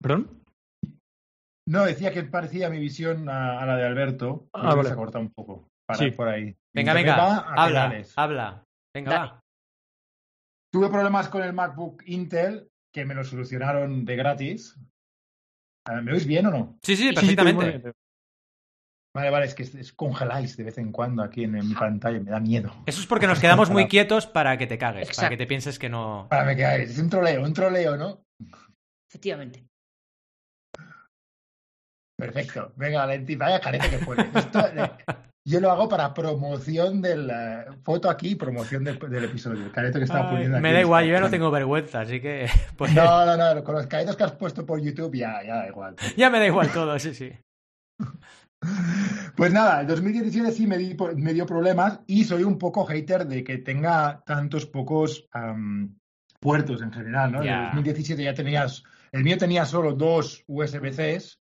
[0.00, 0.42] ¿Perdón?
[1.68, 4.48] No, decía que parecía mi visión a, la de Alberto.
[4.52, 4.88] Ah, vale.
[4.88, 5.68] Se ha cortado un poco.
[5.84, 6.56] Para por ahí.
[6.72, 7.14] Venga, venga.
[7.54, 8.64] Habla, habla.
[8.94, 9.40] Venga, va.
[10.72, 14.78] Tuve problemas con el MacBook Intel que me lo solucionaron de gratis.
[16.02, 16.78] ¿Me oís bien o no?
[16.82, 17.92] Sí, sí, perfectamente.
[19.16, 22.38] Vale, vale, es que congeláis de vez en cuando aquí en, mi pantalla, me da
[22.38, 22.70] miedo.
[22.84, 25.78] Eso es porque nos quedamos muy quietos para que te cagues, para que te pienses
[25.78, 26.26] que no.
[26.28, 28.20] Para que cagues, es un troleo, un troleo, ¿no?
[29.08, 29.64] Efectivamente.
[32.18, 32.74] Perfecto.
[32.76, 34.28] Venga, Valentín, vaya careta que pone.
[34.34, 34.90] Esto, eh,
[35.48, 39.64] yo lo hago para promoción de la foto aquí, promoción del, del episodio.
[39.64, 40.62] El careto que estaba Ay, poniendo aquí.
[40.62, 43.76] me da igual, yo ya no tengo vergüenza, así que pues, No, no, no, con
[43.76, 45.96] los caretos que has puesto por YouTube ya, ya da igual.
[46.18, 47.32] ya me da igual todo, sí, sí.
[49.36, 53.26] Pues nada, el 2017 sí me, di- me dio problemas y soy un poco hater
[53.26, 55.28] de que tenga tantos pocos
[56.40, 57.38] puertos en general, ¿no?
[57.42, 61.38] En el 2017 ya tenías, el mío tenía solo dos USB-Cs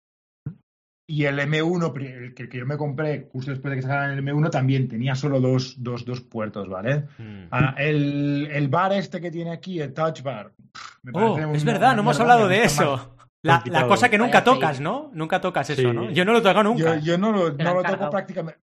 [1.07, 4.23] y el M1, pri- el que, yo me compré justo después de que sacaran el
[4.23, 7.07] M1, también tenía solo dos, dos, dos puertos, ¿vale?
[7.17, 7.47] Mm.
[7.51, 10.53] Ah, el, el bar este que tiene aquí, el touch bar.
[10.71, 13.15] pff, me Oh, es verdad, no hemos hablado de eso.
[13.43, 14.79] La, la cosa que nunca tocas.
[14.79, 15.09] ¿no?
[15.13, 15.91] Nunca tocas eso, Sí.
[15.93, 16.11] ¿no?
[16.11, 16.97] Yo no lo toco nunca.
[16.97, 18.59] Yo, yo no lo, no lo toco prácticamente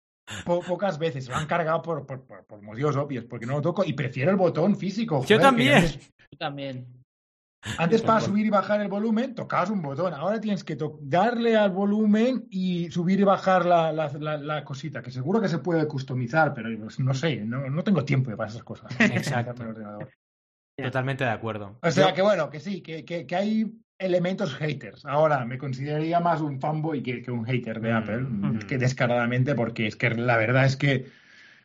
[0.44, 1.28] po- pocas veces.
[1.28, 4.30] Lo han cargado por, por, por- por motivos obvios, porque no lo toco y prefiero
[4.30, 5.20] el botón físico.
[5.26, 5.74] Yo joder, también.
[5.74, 6.86] Antes, Tú también.
[7.76, 10.14] antes para subir y bajar el volumen tocabas un botón.
[10.14, 15.02] Ahora tienes que darle al volumen y subir y bajar la, la, la- la cosita,
[15.02, 18.48] que seguro que se puede customizar, pero pues, no sé, no, no tengo tiempo para
[18.48, 18.90] esas cosas.
[19.00, 19.54] Exacto.
[20.76, 21.78] Totalmente de acuerdo.
[21.82, 23.70] O sea Yo- que bueno, que sí, que, que, que hay
[24.02, 25.04] elementos haters.
[25.06, 28.58] Ahora, me consideraría más un fanboy que, que un hater de Mm, Apple, mm.
[28.66, 31.06] que descaradamente, porque es que la verdad es que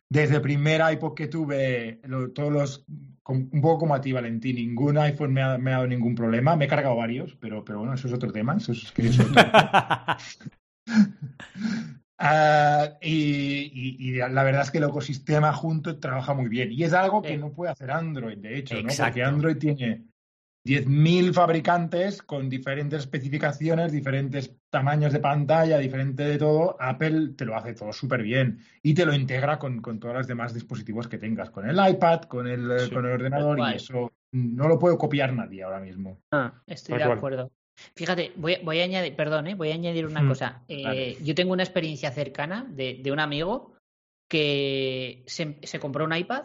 [0.08, 2.84] desde el primer iPod que tuve, lo- todos los,
[3.26, 6.56] un poco como a ti, Valentín, ningún iPhone me ha, me ha dado ningún problema.
[6.56, 8.56] Me he cargado varios, pero, pero bueno, eso es otro tema.
[8.56, 9.42] Eso es, que eso es otro
[12.20, 16.72] Ah, y, y- y la verdad es que el ecosistema junto trabaja muy bien.
[16.72, 18.88] Y es algo que no puede hacer Android, de hecho, ¿no?
[18.88, 20.02] Porque Android tiene
[20.68, 26.76] 10.000 fabricantes con diferentes especificaciones, diferentes tamaños de pantalla, diferente de todo.
[26.78, 30.26] Apple te lo hace todo súper bien y te lo integra con, con todos los
[30.26, 32.90] demás dispositivos que tengas, con el iPad, con el, eh, Sí.
[32.90, 36.18] con el ordenador y eso no lo puede copiar nadie ahora mismo.
[36.32, 37.16] Ah, estoy de cual.
[37.16, 37.50] acuerdo.
[37.94, 39.54] Fíjate, voy, voy a añadir, perdón, ¿eh?
[39.54, 40.64] voy a añadir una Mm, cosa.
[40.68, 41.16] Eh, vale.
[41.24, 43.74] Yo tengo una experiencia cercana de, de un amigo
[44.30, 46.42] que se, se compró un iPad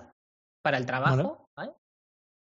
[0.63, 1.71] para el trabajo, ¿vale?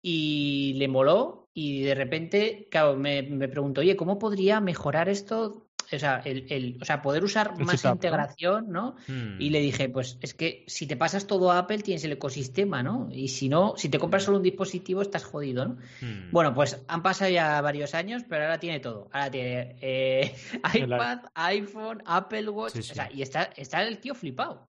[0.03, 5.67] Y le moló y de repente, claro, me, me preguntó, oye, ¿cómo podría mejorar esto?
[5.93, 8.95] O sea, el, el- o sea poder usar El más integración, ¿no?
[9.39, 12.81] Y le dije, pues es que si te pasas todo a Apple tienes el ecosistema,
[12.81, 13.09] ¿no?
[13.11, 15.73] Y si no, si te compras solo un dispositivo estás jodido, ¿no?
[16.01, 16.31] Mm.
[16.31, 19.09] Bueno, pues han pasado ya varios años, pero ahora tiene todo.
[19.11, 20.33] Ahora tiene eh,
[20.75, 22.91] iPad, iPhone, Apple Watch, Sí, sí.
[22.91, 24.69] o sea, y está, está el tío flipado.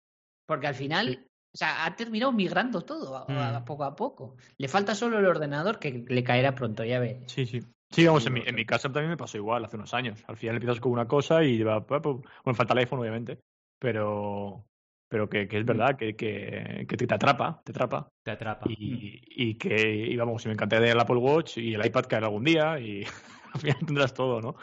[0.46, 1.26] Porque al final,
[1.56, 3.22] o sea, ha terminado migrando todo a,
[3.56, 3.64] a Mm.
[3.64, 4.36] poco a poco.
[4.58, 7.32] Le falta solo el ordenador que le caerá pronto, ya ves.
[7.32, 7.62] Sí, sí.
[7.92, 10.22] Sí, vamos, en mi, en mi caso también me pasó igual hace unos años.
[10.28, 11.80] Al final empiezas con una cosa y va.
[11.80, 12.22] Bueno,
[12.54, 13.40] falta el iPhone, obviamente.
[13.80, 14.66] Pero.
[15.08, 18.10] Pero que, que es verdad que, que, que te atrapa, te atrapa.
[18.22, 18.66] Te atrapa.
[18.70, 22.26] Y, y que, y vamos, si me encantaría el Apple Watch y el iPad caerá
[22.26, 23.06] algún día y
[23.54, 24.56] al final tendrás todo, ¿no?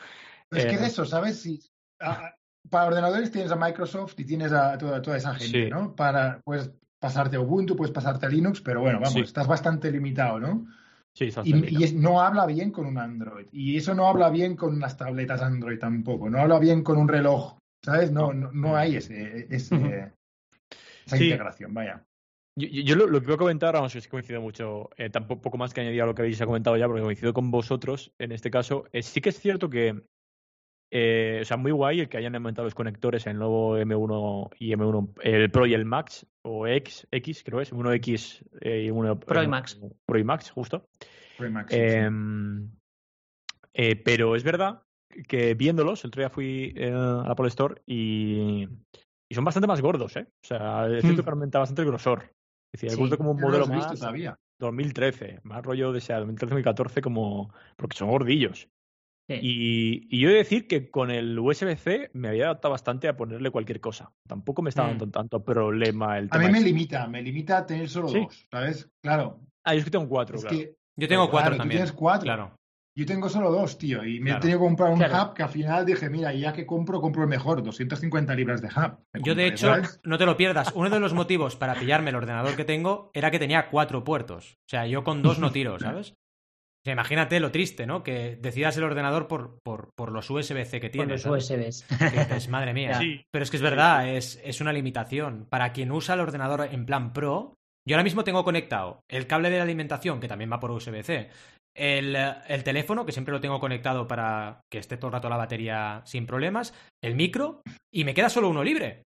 [0.51, 1.41] Es que Eh, es eso, ¿sabes?
[1.41, 1.59] Si,
[2.01, 2.35] a-
[2.71, 5.71] para ordenadores tienes a Microsoft y tienes a toda, toda esa gente, Sí.
[5.71, 5.95] ¿no?
[5.95, 6.71] Para, puedes
[7.01, 9.21] pasarte a Ubuntu, puedes pasarte a Linux, pero bueno, vamos, Sí.
[9.21, 10.67] estás bastante limitado, ¿no?
[11.15, 13.47] Sí, Y, y es- no habla bien con un Android.
[13.53, 16.31] Y eso no habla bien con las tabletas Android tampoco.
[16.31, 18.11] No habla bien con un reloj, ¿sabes?
[18.13, 20.07] No, no, no hay ese, esa
[21.07, 21.25] Sí.
[21.25, 22.03] integración, vaya.
[22.57, 25.11] Yo, yo- yo lo, lo que voy a comentar, vamos, es que coincido mucho, eh,
[25.11, 28.13] tampoco poco más que añadir a lo que habéis comentado ya, porque coincido con vosotros
[28.19, 28.85] en este caso.
[28.93, 30.03] Eh, sí que es cierto que,
[30.95, 34.51] eh, o sea, muy guay el que hayan aumentado los conectores en el nuevo M1
[34.59, 38.85] y M1, el Pro y el Max, o X, X creo es, uno X eh,
[38.85, 39.81] y uno Pro y eh, Max.
[40.05, 40.87] Pro y Max, justo.
[41.39, 41.85] Pro Max, sí, sí.
[41.87, 42.69] Em,
[43.73, 44.83] eh, pero es verdad
[45.27, 48.69] que viéndolos, el otro día fui eh, a la Apple Store y,
[49.31, 50.27] y son bastante más gordos, ¿eh?
[50.45, 51.25] O sea, es cierto Mm.
[51.25, 52.23] que aumenta bastante el grosor.
[52.75, 54.39] Es decir, he Sí, vuelto como un no modelo más visto todavía.
[54.59, 58.69] 2013, más rollo de sea 2013-2014 como porque son gordillos.
[59.33, 59.39] Sí.
[59.43, 63.17] Y, y yo he de decir que con el USB-C me había adaptado bastante a
[63.17, 64.13] ponerle cualquier cosa.
[64.29, 64.91] Tampoco me estaba Mm.
[64.99, 66.45] dando tanto problema el A tema.
[66.47, 66.67] mí me ese.
[66.69, 68.21] limita, me limita a tener solo ¿Sí?
[68.21, 68.89] dos, ¿sabes?
[69.03, 69.41] Claro.
[69.65, 70.57] Ah, yo es que tengo cuatro, Es claro.
[70.57, 71.79] que Yo tengo Claro, cuatro tú también.
[71.79, 72.25] tienes cuatro.
[72.25, 72.57] Claro.
[72.95, 74.39] Yo tengo solo dos, tío, y me Claro.
[74.39, 75.31] he tenido que comprar un Claro.
[75.31, 78.69] hub que al final dije, mira, ya que compro, compro el mejor, 250 libras de
[78.69, 78.99] hub.
[79.23, 79.99] Yo, de hecho, ¿sabes?
[80.05, 80.71] no te lo pierdas.
[80.75, 84.59] Uno de los motivos para pillarme el ordenador que tengo era que tenía cuatro puertos.
[84.67, 86.13] O sea, yo con dos no tiro, ¿sabes?
[86.83, 88.03] O sea, imagínate lo triste, ¿no?
[88.03, 91.13] Que decidas el ordenador por, por, por los USB-C que tiene.
[91.13, 91.49] los ¿sabes?
[91.49, 91.87] USBs.
[91.89, 92.95] Dices, madre mía.
[93.01, 93.25] Sí.
[93.31, 95.47] Pero es que es verdad, es, es una limitación.
[95.49, 97.55] Para quien usa el ordenador en plan pro,
[97.87, 101.31] yo ahora mismo tengo conectado el cable de alimentación, que también va por USB-C,
[101.77, 105.37] el, el teléfono, que siempre lo tengo conectado para que esté todo el rato la
[105.37, 109.03] batería sin problemas, el micro, y me queda solo uno libre.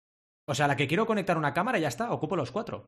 [0.49, 2.87] O sea, la que quiero conectar una cámara ya está, ocupo los cuatro.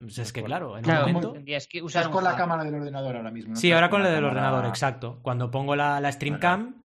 [0.00, 1.32] Pues es que claro, en Claro, un momento...
[1.32, 2.36] tendrías que usar Estás con la hub.
[2.38, 3.50] cámara del ordenador ahora mismo.
[3.54, 3.60] ¿no?
[3.60, 5.18] Sí, ahora con la la del cámara- ordenador, exacto.
[5.22, 6.80] Cuando pongo la, la StreamCam,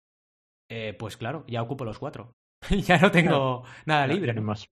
[0.70, 2.34] eh, pues claro, ya ocupo los cuatro.
[2.70, 4.34] ya no tengo nada libre.
[4.34, 4.68] no más.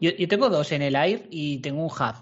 [0.00, 2.14] Yo, yo tengo dos en el Air y tengo un hub.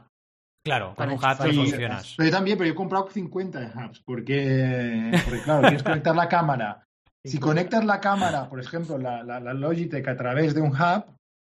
[0.64, 2.14] Claro, con un Sí, funcionas.
[2.16, 5.88] Pero yo también, pero yo he comprado 50 de hubs, porque, porque claro, tienes que
[5.90, 6.84] conectar la cámara.
[7.24, 11.04] Si conectas la cámara, por ejemplo, la, la, la Logitech a través de un hub,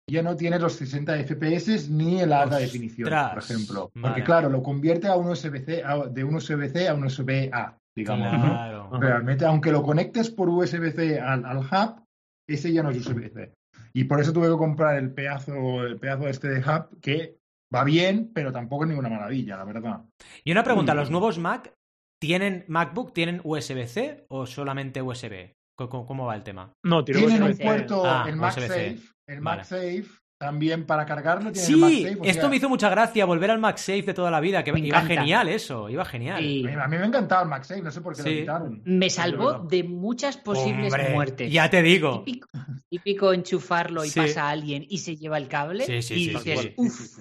[0.08, 3.90] ya no tienes los 60 FPS ni el alta Ostras, definición, por ejemplo.
[4.00, 9.00] Porque claro, lo convierte a un USB-C, a- de un USB-C a un USB-A, digamos.
[9.00, 12.02] Realmente, aunque lo conectes por USB-C al, al hub,
[12.48, 13.52] ese ya no es USB-C.
[13.94, 17.38] Y por eso tuve que comprar el pedazo, el pedazo este de hub, que
[17.74, 20.02] va bien, pero tampoco es ninguna maravilla, la verdad.
[20.44, 20.96] Y una pregunta, Mm.
[20.96, 21.72] ¿los nuevos Mac
[22.20, 25.54] tienen MacBook tienen USB-C o solamente USB?
[25.76, 26.72] ¿Cómo, cómo- va el tema?
[26.84, 28.40] No, tiro Tienen un puerto, Ah, el USB-C.
[28.40, 29.58] MagSafe, el Vale.
[29.58, 30.04] MagSafe
[30.38, 32.20] también para cargarlo tiene el Sí, MagSafe.
[32.20, 34.72] o esto sea, me hizo mucha gracia, volver al MagSafe de toda la vida, que
[34.72, 35.14] Me iba encanta.
[35.14, 36.38] genial eso, iba genial.
[36.38, 38.30] A mí me ha encantado el MagSafe, no sé por qué Sí.
[38.34, 38.82] lo quitaron.
[38.84, 41.50] me salvó de muchas posibles Hombre, muertes.
[41.52, 42.22] Ya te digo.
[42.24, 42.48] Típico,
[42.90, 44.20] típico enchufarlo y Sí.
[44.20, 46.74] pasa alguien y se lleva el cable Sí, sí, y sí, dices, sí.
[46.76, 47.18] uff.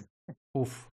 [0.55, 0.87] Uf.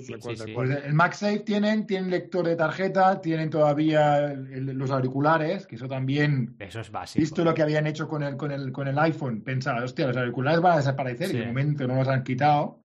[0.00, 0.14] Sí, sí.
[0.20, 0.52] Sí, sí.
[0.54, 5.86] Pues el MagSafe tienen, tienen lector de tarjeta, tienen todavía el- los auriculares, que eso
[5.88, 7.20] también, Eso es básico.
[7.20, 10.16] visto lo que habían hecho con el, con el, con el iPhone, pensaba, hostia, los
[10.16, 11.36] auriculares van a desaparecer Sí.
[11.36, 12.80] y de momento no los han quitado.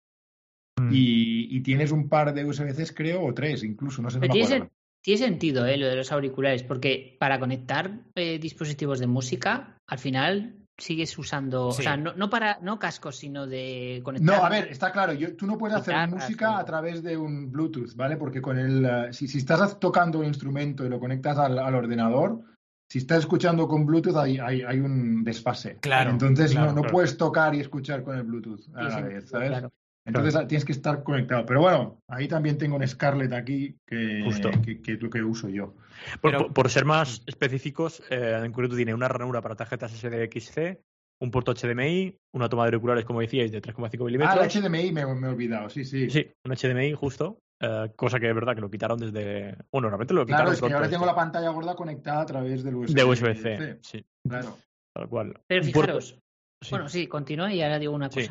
[0.80, 0.90] Mm.
[0.92, 4.34] Y, y tienes un par de USB-Cs, creo, o tres incluso, no sé, no Pero
[4.34, 4.74] me tiene, acuerdo.
[5.02, 9.98] tiene sentido eh, lo de los auriculares, porque para conectar eh, dispositivos de música, al
[9.98, 11.80] final sigues usando, Sí.
[11.80, 14.38] o sea, no, no para no cascos, sino de conectar.
[14.38, 17.02] No, a ver, está claro, yo, tú no puedes hacer Guitarras, música o- a través
[17.02, 18.16] de un Bluetooth, ¿vale?
[18.16, 21.74] Porque con el, eh, si, si estás tocando un instrumento y lo conectas al, al
[21.74, 22.40] ordenador,
[22.88, 25.76] si estás escuchando con Bluetooth hay, hay, hay un desfase.
[25.80, 26.92] Claro, Entonces claro, no, no claro.
[26.92, 29.48] puedes tocar y escuchar con el Bluetooth a la vez, ¿sabes?
[29.48, 29.72] claro.
[30.08, 31.44] Entonces ah, tienes que estar conectado.
[31.46, 34.50] Pero bueno, ahí también tengo un Scarlett aquí que, Justo.
[34.64, 35.74] que, que es lo que uso yo.
[36.20, 39.92] Por, Pero- por- por ser más específicos, eh, en concreto tiene una ranura para tarjetas
[39.92, 40.80] SDXC,
[41.20, 44.54] un puerto HDMI, una toma de auriculares, como decíais, de 3,5 Ah, el milímetros.
[44.54, 46.08] HDMI me, me he olvidado, sí, sí.
[46.10, 49.56] Sí, un HDMI justo, eh, cosa que es verdad que lo quitaron desde...
[49.72, 52.62] Bueno, realmente lo Claro, quitaron es que ahora tengo la pantalla gorda conectada a través
[52.62, 52.94] del USB.
[52.94, 54.56] de USB-C, sí, Claro.
[54.94, 55.34] tal cual.
[55.48, 56.18] Pero fijaros,
[56.62, 56.70] sí.
[56.70, 58.28] bueno, sí, continúa y ahora digo una Sí.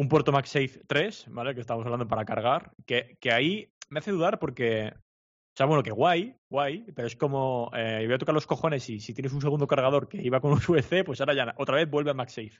[0.00, 1.54] Un puerto MagSafe 3, ¿vale?
[1.54, 5.82] Que estamos hablando para cargar, que, que ahí me hace dudar porque, o sea, bueno,
[5.82, 9.34] que guay, guay, pero es como, eh, voy a tocar los cojones y si tienes
[9.34, 12.58] un segundo cargador que iba con USB-C, pues ahora ya otra vez vuelve a MagSafe.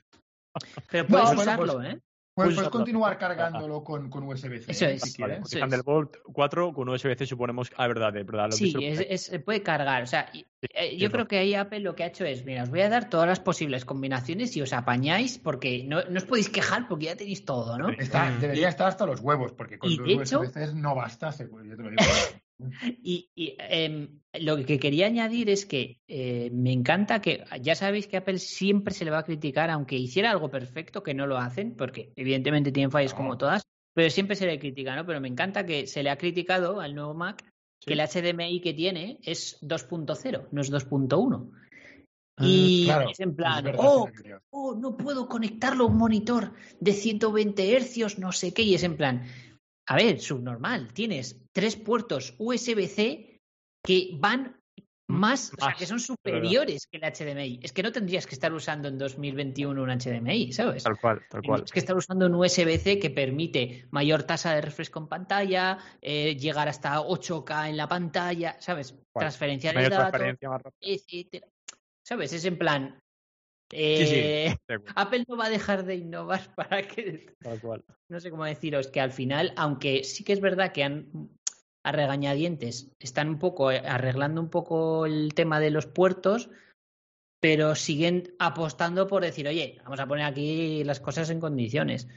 [0.91, 1.99] Pero No, puedes bueno, usarlo, pues- ¿eh?
[2.33, 4.71] Puedes, Puedes puedes continuar cargándolo con, con USB-C.
[4.71, 4.93] Eso ¿eh?
[4.93, 5.01] es.
[5.01, 5.39] si Vale, quieres.
[5.41, 5.61] porque Eso es.
[5.61, 8.45] Thunderbolt 4 con USB-C suponemos, ah, verdad, de verdad.
[8.45, 10.03] Lo Sí, es- es- se puede cargar.
[10.03, 12.69] O sea, eh, yo creo que ahí Apple lo que ha hecho es, mira, os
[12.69, 16.49] voy a dar todas las posibles combinaciones y os apañáis porque no, no os podéis
[16.49, 17.89] quejar porque ya tenéis todo, ¿no?
[17.89, 21.89] Está, debería estar hasta los huevos, porque con Y USB-C no basta, yo te lo
[21.89, 22.01] digo.
[23.03, 28.07] Y, y, em, lo que quería añadir es que eh, me encanta que ya sabéis
[28.07, 31.37] que Apple siempre se le va a criticar, aunque hiciera algo perfecto, que no lo
[31.37, 33.17] hacen, porque evidentemente tienen fallos No.
[33.17, 35.05] como todas, pero siempre se le critica, ¿no?
[35.05, 37.43] Pero me encanta que se le ha criticado al nuevo Mac
[37.85, 41.51] que el HDMI que tiene es 2.0, no es 2.1.
[42.43, 44.09] Y claro, es en plan, oh,
[44.51, 48.83] oh, no puedo conectarlo a un monitor de 120 hercios, no sé qué, y es
[48.83, 49.23] en plan,
[49.91, 53.41] a ver, subnormal, tienes tres puertos USB-C
[53.83, 54.57] que van
[55.09, 56.15] más, o sea, que son verdad.
[56.15, 57.59] superiores que el HDMI.
[57.61, 60.83] Es que no tendrías que estar usando en 2021 un HDMI, ¿sabes?
[60.83, 61.59] Tal cual, tal cual.
[61.59, 66.37] Tienes que estar usando un USB-C que permite mayor tasa de refresco en pantalla, eh,
[66.37, 68.95] llegar hasta 8K en la pantalla, ¿sabes?
[69.13, 71.47] Transferencia de datos, transferencia más etcétera.
[72.01, 72.31] ¿Sabes?
[72.31, 72.97] Es en plan.
[73.71, 74.15] Sí, sí.
[74.15, 74.57] eh,
[74.95, 77.33] Apple no va a dejar de innovar para que.
[77.41, 77.83] Tal cual.
[78.09, 81.31] No sé cómo deciros, que al final, aunque sí que es verdad que han
[81.83, 86.49] a regañadientes están un poco eh, arreglando un poco el tema de los puertos,
[87.39, 92.07] pero siguen apostando por decir, oye, vamos a poner aquí las cosas en condiciones.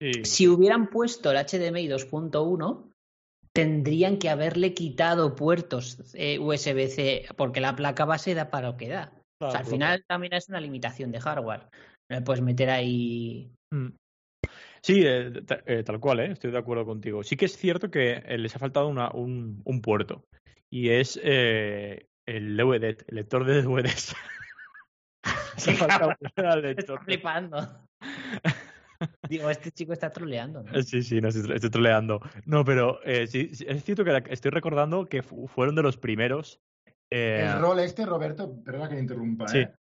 [0.00, 0.24] Sí.
[0.24, 2.92] Si hubieran puesto el HDMI 2.1,
[3.52, 8.88] tendrían que haberle quitado puertos eh, USB-C, porque la placa base da para lo que
[8.88, 9.17] da.
[9.40, 11.62] O sea, al Claro, final también es una limitación de hardware.
[12.10, 13.50] No le puedes meter ahí.
[13.72, 13.88] Mm.
[14.82, 15.32] Sí, eh,
[15.66, 16.32] eh, tal cual, ¿eh?
[16.32, 17.22] estoy de acuerdo contigo.
[17.22, 20.24] Sí que es cierto que eh, les ha faltado una- un, un puerto
[20.70, 24.14] y es eh, el DVD, el lector de DVDs.
[25.78, 27.04] Faltado el Está lector.
[27.04, 27.86] flipando.
[29.28, 30.62] Digo, este chico está troleando.
[30.62, 30.82] ¿no?
[30.82, 32.20] Sí, sí, no, estoy, estoy troleando.
[32.46, 35.82] No, pero eh, sí, sí, es cierto que la- estoy recordando que fu- fueron de
[35.82, 36.60] los primeros.
[37.10, 39.58] Eh, El rol este, Roberto, perdona que me interrumpa, Sí.
[39.58, 39.74] ¿eh?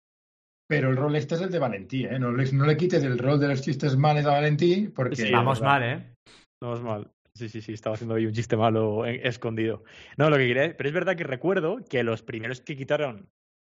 [0.67, 2.19] Pero el rol este es el de Valentí, ¿eh?
[2.19, 5.17] No le, no le quites el rol de los chistes males a Valentí, porque...
[5.17, 6.15] Sí, Vamos mal, ¿eh?
[6.63, 7.11] Es mal.
[7.37, 9.85] Sí, sí, sí, estaba haciendo ahí un chiste malo eh, escondido.
[10.17, 10.75] No, lo que quería.
[10.77, 13.29] Pero es verdad que recuerdo que los primeros que quitaron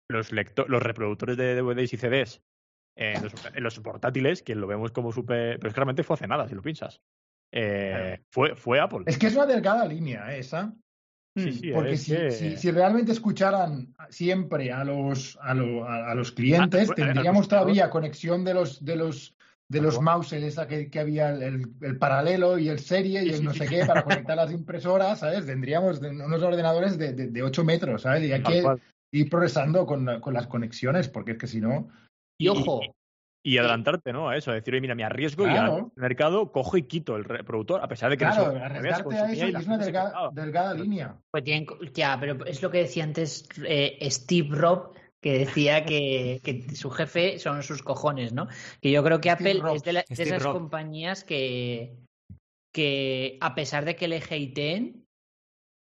[0.09, 2.43] los lecto- los reproductores de DVDs y CDs
[2.97, 5.59] en los, en los portátiles, que lo vemos como súper.
[5.59, 7.01] Pero es que realmente fue hace nada, si lo piensas.
[7.53, 9.05] Eh, fue, fue Apple.
[9.07, 10.39] Es que es una delgada línea ¿eh?
[10.41, 10.73] esa.
[11.37, 16.15] Sí, sí, Porque si, que- si, si realmente escucharan siempre a los, a, lo- a-
[16.15, 19.35] los clientes, Ah, tendríamos todavía conexión de los de los
[19.67, 23.31] de los mouses, esa que, que había el, el- el paralelo y el serie y
[23.31, 25.47] el no sé qué para conectar las impresoras, ¿sabes?
[25.47, 28.23] Tendríamos unos ordenadores de, de, de 8 metros, ¿sabes?
[28.25, 28.63] Y hay que
[29.13, 31.89] ir progresando con, con las conexiones, porque es que si no...
[32.39, 32.81] Y ojo,
[33.47, 34.31] Y adelantarte, ¿no?
[34.31, 37.25] A eso, a decir, oye, mira, me arriesgo y al mercado cojo y quito el
[37.25, 41.17] reproductor, a pesar de que Claro, no arriesgarte a eso es una delga- delgada línea.
[41.31, 46.41] pues tienen, ya, pero es lo que decía antes eh, Steve Robb, que decía que,
[46.43, 48.49] que su jefe son sus cojones, ¿no?
[48.81, 51.99] Que yo creo que Steve Apple es de, la- de esas compañías que,
[52.73, 55.04] que, a pesar de que le hateen,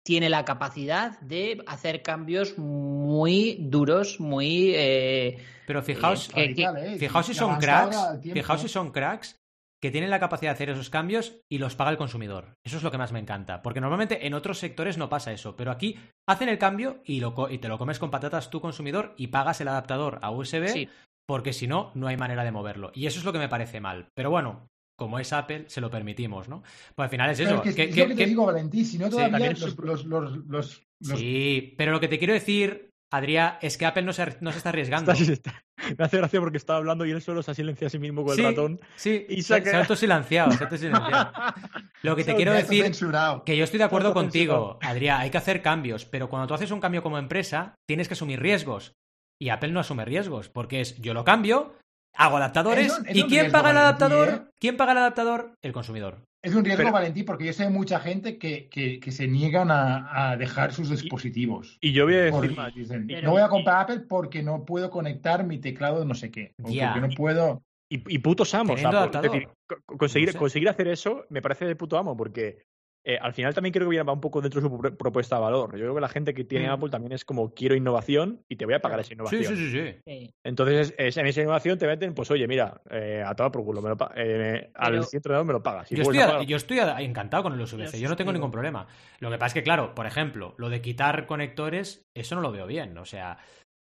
[0.08, 4.72] tiene la capacidad de hacer cambios muy duros, muy...
[4.74, 5.36] eh,
[5.66, 6.98] Pero fijaos, que- que- Radical, ¿eh?
[6.98, 9.36] fijaos si son cracks, fijaos si son cracks
[9.82, 12.54] que tienen la capacidad de hacer esos cambios y los paga el consumidor.
[12.64, 15.56] Eso es lo que más me encanta, porque normalmente en otros sectores no pasa eso,
[15.56, 18.62] pero aquí hacen el cambio y, lo co- y te lo comes con patatas tú
[18.62, 20.88] consumidor y pagas el adaptador a USB sí,
[21.26, 22.92] porque si no, no hay manera de moverlo.
[22.94, 24.08] Y eso es lo que me parece mal.
[24.14, 24.68] Pero bueno,
[24.98, 26.62] como es Apple, se lo permitimos, ¿no?
[26.94, 27.62] Pues al final es Pero eso.
[27.64, 30.82] es que, lo que te digo, Valentín, si no todavía también los, los, los, los,
[31.00, 34.50] los- Sí, pero lo que te quiero decir, Adrián, es que Apple no se, no
[34.50, 35.12] se está arriesgando.
[35.12, 35.64] Está- está-
[35.96, 38.24] me hace gracia porque estaba hablando y él solo se ha silenciado a sí mismo
[38.24, 38.40] con Sí.
[38.42, 38.80] el ratón.
[38.96, 41.32] Sí, Y se, se ha autosilenciado, se ha autosilenciado.
[42.02, 43.44] Lo que te quiero decir censurado.
[43.44, 46.72] Que yo estoy de acuerdo contigo, Adrián, hay que hacer cambios, pero cuando tú haces
[46.72, 48.92] un cambio como empresa, tienes que asumir riesgos.
[49.40, 51.76] Y Apple no asume riesgos, porque es yo lo cambio,
[52.14, 54.28] hago adaptadores, Es un- es ¿y quién riesgo, paga el Valentín, adaptador?
[54.28, 54.50] ¿eh?
[54.60, 55.52] ¿Quién paga el adaptador?
[55.62, 56.18] El consumidor.
[56.42, 59.26] Es un riesgo, Pero- Valentín, porque yo sé de mucha gente que, que, que se
[59.26, 61.78] niegan a, a dejar sus dispositivos.
[61.80, 62.74] Y yo voy a decir más.
[62.74, 66.14] dicen, Pero- no voy a comprar Apple porque no puedo conectar mi teclado de no
[66.14, 66.52] sé qué.
[66.60, 67.62] O porque no puedo.
[67.90, 68.84] Y, y putos amos.
[68.84, 69.18] Apple.
[69.18, 70.38] Es decir, co- conseguir, No sé.
[70.38, 72.58] conseguir hacer eso me parece de puto amo porque
[73.04, 75.36] eh, al final también creo que viene- va un poco dentro de su pro- propuesta
[75.36, 75.72] de valor.
[75.72, 76.72] Yo creo que la gente que tiene Mm.
[76.72, 79.44] Apple también es como quiero innovación y te voy a pagar esa innovación.
[79.44, 80.00] sí, sí, sí.
[80.04, 80.34] sí.
[80.44, 83.80] Entonces, es- en esa innovación te meten, pues oye, mira, eh, a todo por culo,
[83.82, 85.88] me lo eh, al siguiente me lo pagas.
[85.90, 86.56] Yo estoy, a- yo
[87.00, 88.86] encantado con el USB-C, Lo yo no tengo ningún problema.
[89.20, 92.52] Lo que pasa es que, claro, por ejemplo, lo de quitar conectores, eso no lo
[92.52, 92.96] veo bien.
[92.98, 93.38] O sea,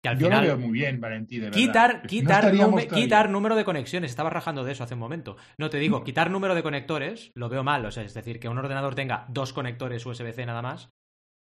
[0.03, 0.41] que al Yo final...
[0.41, 1.57] lo veo muy bien, Valentín, de verdad.
[2.05, 4.11] Quitar, no quitar, número de conexiones.
[4.11, 5.37] Estaba rajando de eso hace un momento.
[5.57, 7.85] No te digo, quitar número de conectores lo veo mal.
[7.85, 10.89] O sea, es decir, que un ordenador tenga dos conectores USB-C nada más.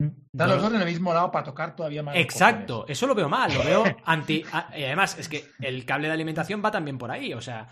[0.01, 2.15] Están no- los dos en el mismo lado para tocar todavía más.
[2.17, 2.97] Exacto, cojones.
[2.97, 3.53] eso lo veo mal.
[3.53, 4.43] Lo veo anti.
[4.77, 7.33] y además, es que el cable de alimentación va también por ahí.
[7.33, 7.67] O sea,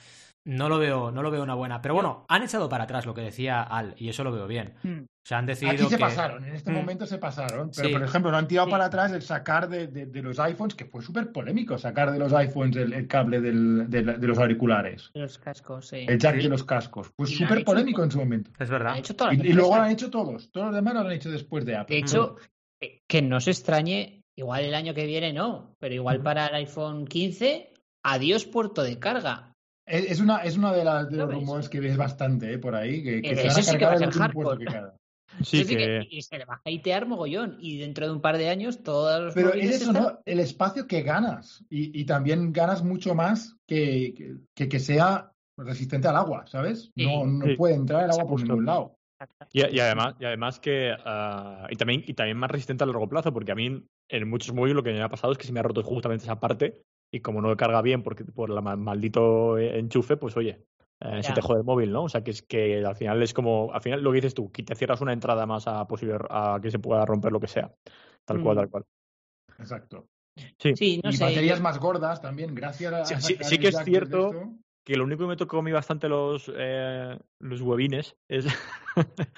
[0.49, 1.81] no lo veo, no lo veo una buena.
[1.81, 4.73] Pero bueno, han echado para atrás lo que decía Al, y eso lo veo bien.
[4.83, 4.99] Mm.
[5.01, 6.01] O sea, han decidido Aquí se que.
[6.01, 6.75] pasaron, en este Mm.
[6.75, 7.69] momento se pasaron.
[7.75, 7.93] Pero, Sí.
[7.93, 8.71] por ejemplo, no han tirado Sí.
[8.71, 12.17] para atrás el sacar de, de- de los iPhones, que fue súper polémico, sacar de
[12.17, 16.05] los iPhones el, el cable del- de, los auriculares, Los cascos, sí.
[16.07, 17.11] el jack de los cascos.
[17.15, 18.49] Fue súper polémico en su momento.
[18.57, 18.97] Es verdad.
[18.97, 20.49] hecho Y, y luego lo han hecho todos.
[20.51, 21.95] Todos los demás lo han hecho después de Apple.
[21.95, 22.35] De hecho,
[22.81, 26.55] eh, que no se extrañe, igual el año que viene no, pero igual para el
[26.55, 27.71] iPhone 15,
[28.03, 29.48] adiós puerto de carga.
[29.89, 32.75] Es, una, es una de, las, de ¿Lo los rumores que ves bastante eh, por
[32.75, 34.57] ahí, que, que Eh, se van a sí que cargar va a el hardcore.
[34.59, 34.95] que queda.
[35.43, 37.57] Sí, que- y se le va a hatear mogollón.
[37.59, 40.19] Y dentro de un par de años, todos los Pero es eso, están- ¿no?
[40.25, 41.63] El espacio que ganas.
[41.69, 46.91] Y, y también ganas mucho más que, que, que sea resistente al agua, ¿sabes?
[46.95, 47.05] Sí.
[47.05, 47.55] No, no Sí.
[47.55, 48.95] puede entrar el agua por ningún lado.
[49.51, 53.09] Y, y además, y además que ah, y también y también más resistente a largo
[53.09, 55.51] plazo, porque a mí en muchos móviles lo que me ha pasado es que se
[55.51, 56.81] me ha roto justamente esa parte
[57.11, 60.65] y como no carga bien porque por el maldito enchufe, pues oye,
[61.01, 62.03] eh, se te jode el móvil, ¿no?
[62.03, 64.51] O sea que es que al final es como, al final lo que dices tú,
[64.51, 67.47] que te cierras una entrada más a posible a que se pueda romper lo que
[67.47, 67.73] sea.
[68.25, 68.59] Tal cual, Mm.
[68.59, 68.83] tal cual.
[69.57, 70.07] Exacto.
[70.57, 70.75] Sí.
[70.75, 71.23] Sí, no y sé.
[71.25, 73.05] baterías yo- más gordas también, gracias a.
[73.05, 74.31] Sí, sí- sí que es cierto.
[74.89, 78.47] Que lo único que me tocó a mí bastante los, eh, los webines es,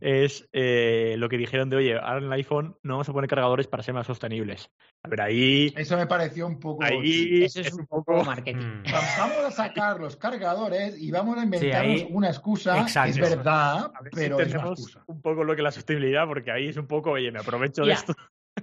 [0.00, 3.28] es eh, lo que dijeron de, oye, ahora en el iPhone no vamos a poner
[3.28, 4.70] cargadores para ser más sostenibles.
[5.02, 6.84] A ver, ahí, Eso me pareció un poco.
[6.84, 8.60] ahí Eso es, un poco marketing.
[8.60, 8.82] Mm.
[9.18, 12.78] Vamos a sacar los cargadores y vamos a inventarnos ahí- una excusa.
[12.78, 13.10] Exacto.
[13.10, 15.02] Es verdad, a ver pero si es una excusa.
[15.08, 17.94] un poco lo que la sostenibilidad, porque ahí es un poco, oye, me aprovecho de
[17.94, 18.14] esto.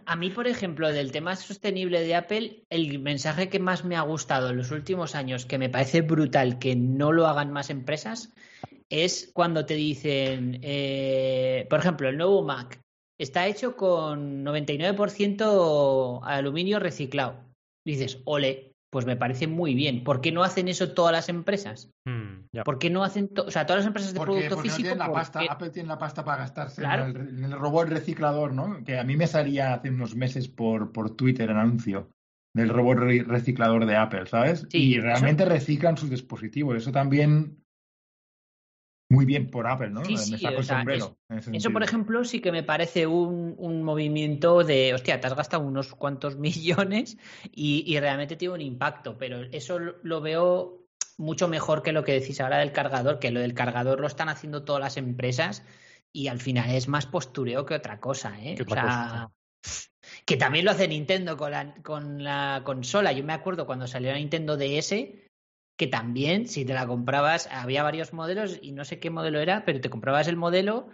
[0.09, 4.01] A mí, por ejemplo, del tema sostenible de Apple, el mensaje que más me ha
[4.03, 8.33] gustado en los últimos años, que me parece brutal que no lo hagan más empresas,
[8.87, 12.79] es cuando te dicen, eh, por ejemplo, el nuevo Mac
[13.19, 17.43] está hecho con 99% aluminio reciclado.
[17.85, 20.05] Dices, ole, pues me parece muy bien.
[20.05, 21.91] ¿Por qué no hacen eso todas las empresas?
[22.05, 22.16] Mm.
[22.57, 22.63] Ya.
[22.63, 24.87] ¿Por qué no hacen, o sea, todas las empresas de Porque, producto porque no físico?
[24.89, 25.47] tienen la ¿por pasta, qué?
[25.49, 27.05] Apple tiene la pasta para gastarse Claro.
[27.05, 28.83] en, el, en el robot reciclador, ¿no?
[28.83, 32.09] Que a mí me salía hace unos meses por, por Twitter el anuncio
[32.55, 32.97] del robot
[33.27, 34.65] reciclador de Apple, ¿sabes?
[34.71, 36.75] Sí, y realmente reciclan sus dispositivos.
[36.77, 37.63] Eso también
[39.09, 40.03] muy bien por Apple, ¿no?
[40.03, 41.05] Sí, me sí, saco el sea, sombrero.
[41.05, 45.21] es- en ese Eso, por ejemplo, sí que me parece un, un movimiento de, hostia,
[45.21, 47.17] te has gastado unos cuantos millones
[47.51, 50.76] y, y realmente tiene un impacto, pero eso lo veo
[51.18, 54.30] mucho mejor que lo que decís ahora del cargador, que lo del cargador lo están
[54.30, 55.63] haciendo todas las empresas
[56.13, 58.55] y al final es más postureo que otra cosa, ¿eh?
[58.55, 59.30] Que O sea,
[60.26, 63.11] que también lo hace Nintendo con la, con la consola.
[63.11, 64.91] Yo me acuerdo cuando salió la Nintendo DS,
[65.78, 69.65] que también, si te la comprabas, había varios modelos y no sé qué modelo era,
[69.65, 70.88] pero te comprabas el modelo,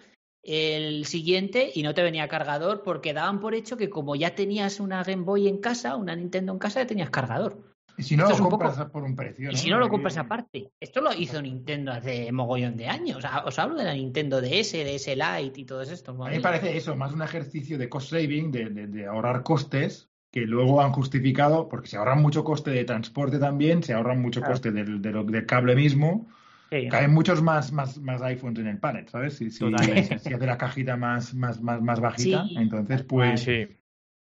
[0.44, 4.80] el siguiente, y no te venía cargador porque daban por hecho que como ya tenías
[4.80, 7.73] una Game Boy en casa, una Nintendo en casa, ya tenías cargador.
[7.98, 9.50] Y si no esto lo compras poco- por un precio.
[9.50, 9.58] Y ¿no?
[9.58, 10.72] si no lo compras aparte.
[10.80, 13.24] Esto lo hizo Nintendo hace mogollón de años.
[13.46, 16.38] Os hablo de la Nintendo DS, DS Lite y todos estos A mí modelos.
[16.38, 20.42] me parece eso, más un ejercicio de cost saving, de, de- de ahorrar costes, que
[20.42, 24.54] luego han justificado, porque se ahorran mucho coste de transporte también, se ahorran mucho Claro.
[24.54, 26.28] coste del, del cable mismo,
[26.72, 26.88] Sí.
[26.90, 29.38] caen muchos más, más, más iPhones en el pallet, ¿sabes?
[29.38, 33.42] Si, si, si hace la cajita más, más, más, más bajita, Sí, entonces pues...
[33.42, 33.68] Sí.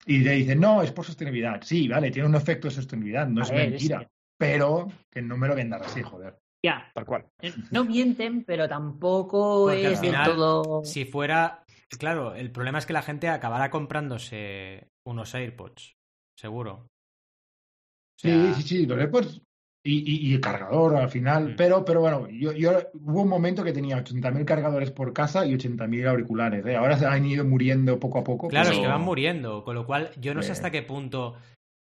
[0.07, 1.61] Y te dicen, no, es por sostenibilidad.
[1.62, 4.00] Sí, vale, tiene un efecto de sostenibilidad, no A es ver, mentira.
[4.00, 6.36] es que- Pero que no me lo vendas así, joder.
[6.64, 6.90] Ya.
[6.94, 7.26] Tal cual.
[7.70, 10.84] No mienten, pero tampoco Porque es del final, todo.
[10.84, 11.64] Si fuera.
[11.98, 15.94] Claro, el problema es que la gente acabará comprándose unos AirPods.
[16.36, 16.72] Seguro.
[16.74, 19.42] O sea, Sí, sí, sí, los AirPods
[19.84, 21.56] y, y, y el cargador al final, Mm.
[21.56, 25.54] pero, pero bueno, yo, yo hubo un momento que tenía 80.000 cargadores por casa y
[25.54, 26.64] 80.000 auriculares.
[26.66, 26.76] ¿eh?
[26.76, 28.48] Ahora se han ido muriendo poco a poco.
[28.48, 31.34] Claro, pero- es que van muriendo, con lo cual yo no sé hasta qué punto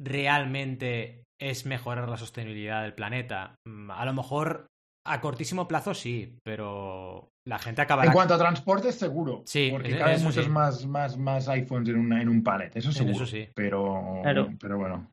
[0.03, 3.55] realmente es mejorar la sostenibilidad del planeta.
[3.67, 4.67] Mm, A lo mejor
[5.07, 8.07] a cortísimo plazo sí, pero la gente acabará.
[8.09, 9.43] En cuanto a transporte, seguro.
[9.47, 10.51] Sí, porque eso- caben eso muchos sí.
[10.51, 13.17] más, más, más iPhones en, una, en un pallet, eso seguro.
[13.17, 13.49] eso sí.
[13.55, 14.51] Pero, Claro.
[14.61, 15.11] pero bueno.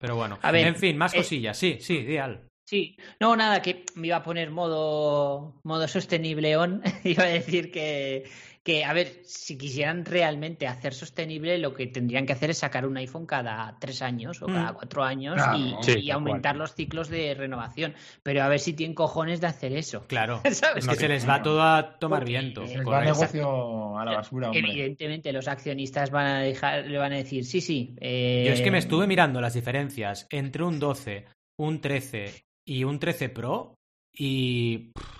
[0.00, 1.56] Pero bueno, A ver, en fin, más eh, cosillas.
[1.56, 2.48] Sí, sí, ideal.
[2.64, 6.82] Sí, no, nada, que me iba a poner modo, modo sostenible on.
[7.04, 8.24] iba a decir que,
[8.62, 12.84] que, a ver, si quisieran realmente hacer sostenible, lo que tendrían que hacer es sacar
[12.86, 14.52] un iPhone cada tres años o Mm.
[14.52, 17.94] cada cuatro años Claro, y, sí, y tal aumentar los ciclos de renovación.
[18.22, 20.04] Pero a ver si tienen cojones de hacer eso.
[20.06, 20.42] Claro.
[20.52, 20.84] ¿Sabes?
[20.84, 21.44] Es que No, se les va no.
[21.44, 22.66] todo a tomar viento.
[22.66, 24.60] Se les va el negocio a la basura, hombre.
[24.70, 27.94] Evidentemente, los accionistas van a dejar, le van a decir, sí, sí.
[28.00, 31.24] eh, Yo es que me estuve mirando las diferencias entre un 12,
[31.58, 33.74] un 13 y un 13 Pro
[34.12, 35.19] y pff,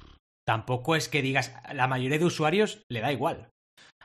[0.51, 3.51] tampoco es que digas, la mayoría de usuarios le da igual.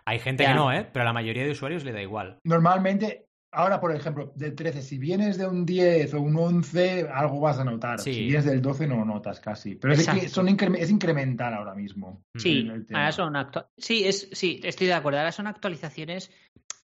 [0.06, 0.88] Hay gente que no, ¿eh?
[0.94, 2.38] Pero a la mayoría de usuarios le da igual.
[2.44, 7.40] Normalmente, ahora por ejemplo, del 13, si vienes de un 10 o un 11, algo
[7.40, 8.00] vas a notar.
[8.00, 8.14] Sí.
[8.14, 9.74] Si vienes del 12, no notas casi.
[9.74, 12.22] Pero es, que son incre- es incremental ahora mismo.
[12.38, 13.34] Sí, ahora son
[13.78, 15.18] sí, es, sí, estoy de acuerdo.
[15.18, 16.30] Ahora son actualizaciones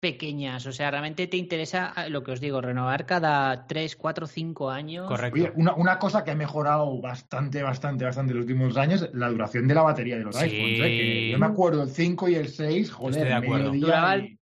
[0.02, 0.66] pequeñas.
[0.66, 4.68] O sea, realmente te interesa ah, lo que os digo, renovar cada 3, 4, 5
[4.68, 5.06] años.
[5.06, 5.40] Correcto.
[5.40, 9.28] Oye, una, una cosa que ha mejorado bastante, bastante, bastante en los últimos años, la
[9.30, 10.44] duración de la batería de los Sí.
[10.46, 10.80] iPhones.
[10.80, 10.82] ¿eh?
[10.88, 13.70] Que yo me acuerdo el 5 y el 6, joder, Estoy de acuerdo.
[13.72, 14.36] Duraba y-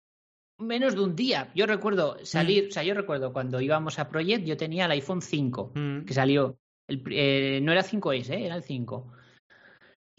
[0.60, 1.50] Menos de un día.
[1.56, 2.68] Yo recuerdo salir, Mm.
[2.68, 6.04] o sea, yo recuerdo cuando íbamos a Project, yo tenía el iPhone 5, Mm.
[6.04, 6.56] que salió.
[6.88, 9.08] El eh, no era 5S, eh, era el 5.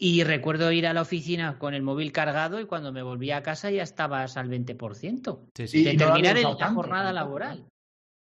[0.02, 3.42] Y recuerdo ir a la oficina con el móvil cargado y cuando me volví a
[3.42, 5.40] casa ya estabas al 20%.
[5.54, 5.80] Sí, sí.
[5.80, 7.66] Y De no terminar el- usado la tanto, jornada tampoco, laboral.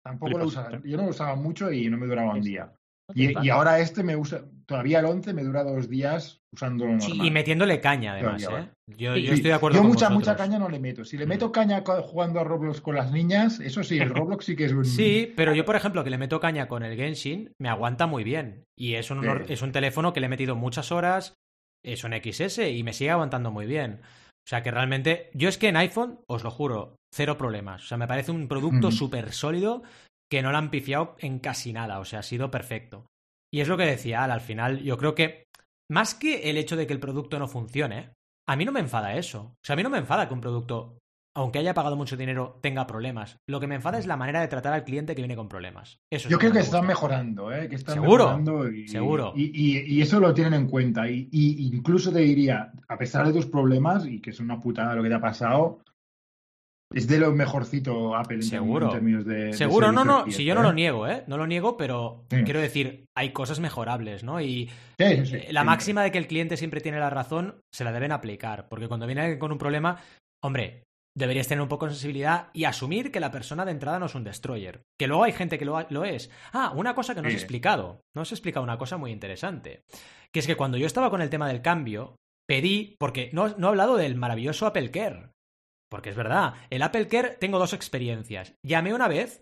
[0.02, 0.80] Tampoco lo usaba.
[0.82, 2.72] Yo no lo usaba mucho y no me duraba un día.
[3.08, 7.08] No Y, ahora este me usa, todavía el 11 me dura dos días usándolo Sí,
[7.08, 7.26] normal.
[7.26, 8.70] Y metiéndole caña, además, Todavía, ¿eh?
[8.96, 9.22] Yo, Sí.
[9.24, 10.28] yo estoy de acuerdo Yo con mucha, vosotros.
[10.28, 11.04] mucha caña no le meto.
[11.04, 11.28] Si le Mm.
[11.28, 14.72] meto caña jugando a Roblox con las niñas, eso sí, el Roblox sí que es
[14.72, 14.84] un...
[14.84, 18.24] Sí, pero yo, por ejemplo, que le meto caña con el Genshin, me aguanta muy
[18.24, 18.64] bien.
[18.78, 19.28] Y es un, Sí.
[19.52, 21.34] es un teléfono que le he metido muchas horas,
[21.84, 24.00] es un XS y me sigue aguantando muy bien.
[24.02, 27.84] O sea que realmente, yo es que en iPhone, os lo juro, cero problemas.
[27.84, 28.92] O sea, me parece un producto Mm.
[28.92, 29.82] súper sólido
[30.30, 31.98] que no lo han pifiado en casi nada.
[32.00, 33.06] O sea, ha sido perfecto.
[33.52, 35.44] Y es lo que decía Al, al final, yo creo que
[35.90, 38.12] más que el hecho de que el producto no funcione,
[38.48, 39.40] a mí no me enfada eso.
[39.42, 40.98] O sea, a mí no me enfada que un producto,
[41.36, 43.36] aunque haya pagado mucho dinero, tenga problemas.
[43.48, 45.98] Lo que me enfada es la manera de tratar al cliente que viene con problemas.
[46.12, 46.88] Eso es Yo lo creo me que están gusta.
[46.88, 47.68] mejorando, ¿eh?
[47.68, 49.32] Que están Seguro, mejorando y, seguro.
[49.36, 51.08] Y, y- y eso lo tienen en cuenta.
[51.08, 55.02] Y, incluso te diría, a pesar de tus problemas, y que es una putada lo
[55.02, 55.80] que te ha pasado,
[56.92, 58.86] es de lo mejorcito Apple en, Seguro.
[58.86, 59.34] en términos de.
[59.44, 60.74] de Seguro, no, no, si yo no lo ¿eh?
[60.74, 61.22] niego, ¿eh?
[61.28, 62.42] No lo niego, pero Sí.
[62.42, 64.40] quiero decir, hay cosas mejorables, ¿no?
[64.40, 64.68] Y
[64.98, 67.92] Sí, sí, sí, la máxima de que el cliente siempre tiene la razón, se la
[67.92, 69.98] deben aplicar, porque cuando viene alguien con un problema,
[70.42, 70.82] hombre,
[71.16, 74.14] deberías tener un poco de sensibilidad y asumir que la persona de entrada no es
[74.14, 74.82] un destroyer.
[74.98, 76.30] Que luego hay gente que lo, lo es.
[76.52, 78.02] Ah, una cosa que no os he explicado.
[78.14, 79.82] No os he explicado una cosa muy interesante.
[80.32, 82.16] Que es que cuando yo estaba con el tema del cambio,
[82.48, 85.30] pedí, porque no, no he hablado del maravilloso Apple Care.
[85.90, 88.54] Porque es verdad, el Apple Care tengo dos experiencias.
[88.64, 89.40] Llamé una vez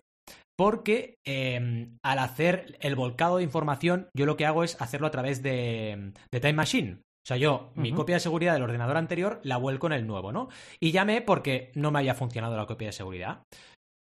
[0.57, 5.11] porque em, al hacer el volcado de información, yo lo que hago es hacerlo a
[5.11, 7.01] través de, de Time Machine.
[7.29, 10.31] O sea, yo mi copia de seguridad del ordenador anterior la vuelco en el nuevo,
[10.31, 10.49] ¿no?
[10.79, 13.43] Y llamé porque no me había funcionado la copia de seguridad.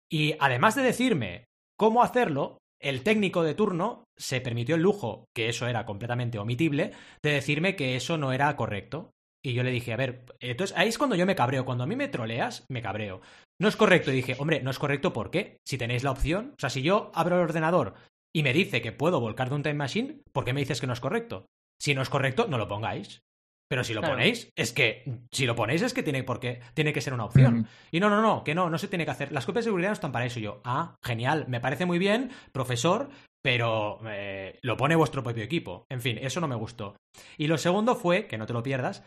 [0.10, 1.44] Y además de decirme
[1.78, 6.94] cómo hacerlo, el técnico de turno se permitió el lujo, que eso era completamente omitible,
[7.22, 9.12] de decirme que eso no era correcto.
[9.44, 11.66] Y yo le dije, a ver, entonces ahí es cuando yo me cabreo.
[11.66, 13.20] Cuando a mí me troleas, me cabreo.
[13.60, 14.10] No es correcto.
[14.10, 15.58] Y dije, hombre, no es correcto ¿por qué?
[15.68, 16.54] Si tenéis la opción.
[16.56, 17.96] O sea, si yo abro el ordenador
[18.34, 20.88] y me dice que puedo volcar de un time machine, ¿por qué me dices que
[20.88, 21.46] no es correcto?
[21.80, 23.22] Si no es correcto, no lo pongáis.
[23.70, 24.16] Pero si lo Claro.
[24.16, 25.04] ponéis, es que.
[25.32, 27.68] Si lo ponéis, es que tiene, porque, tiene que ser una opción.
[27.92, 29.32] Y no, no, no, que no, no se tiene que hacer.
[29.34, 30.40] Las copias de seguridad no están para eso.
[30.40, 33.10] Y yo, ah, genial, me parece muy bien, profesor,
[33.44, 35.86] pero eh, lo pone vuestro propio equipo.
[35.92, 36.96] En fin, eso no me gustó.
[37.38, 39.04] Y lo segundo fue, que no te lo pierdas,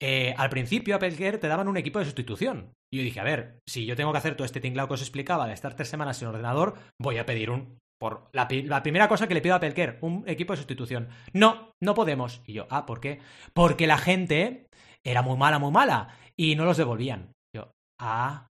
[0.00, 2.72] eh, al principio Apple Care te daban un equipo de sustitución.
[2.90, 5.02] Y yo dije, a ver, si yo tengo que hacer todo este tinglado que os
[5.02, 7.78] explicaba de estar tres semanas sin ordenador, voy a pedir un...
[8.00, 11.08] Por la, primera cosa que le pido a Care, un equipo de sustitución.
[11.32, 12.42] No, no podemos.
[12.46, 13.20] Y yo, ah, ¿por qué?
[13.52, 14.66] Porque la gente
[15.04, 16.16] era muy mala, muy mala.
[16.36, 17.32] Y no los devolvían.
[17.54, 18.46] Yo, ah,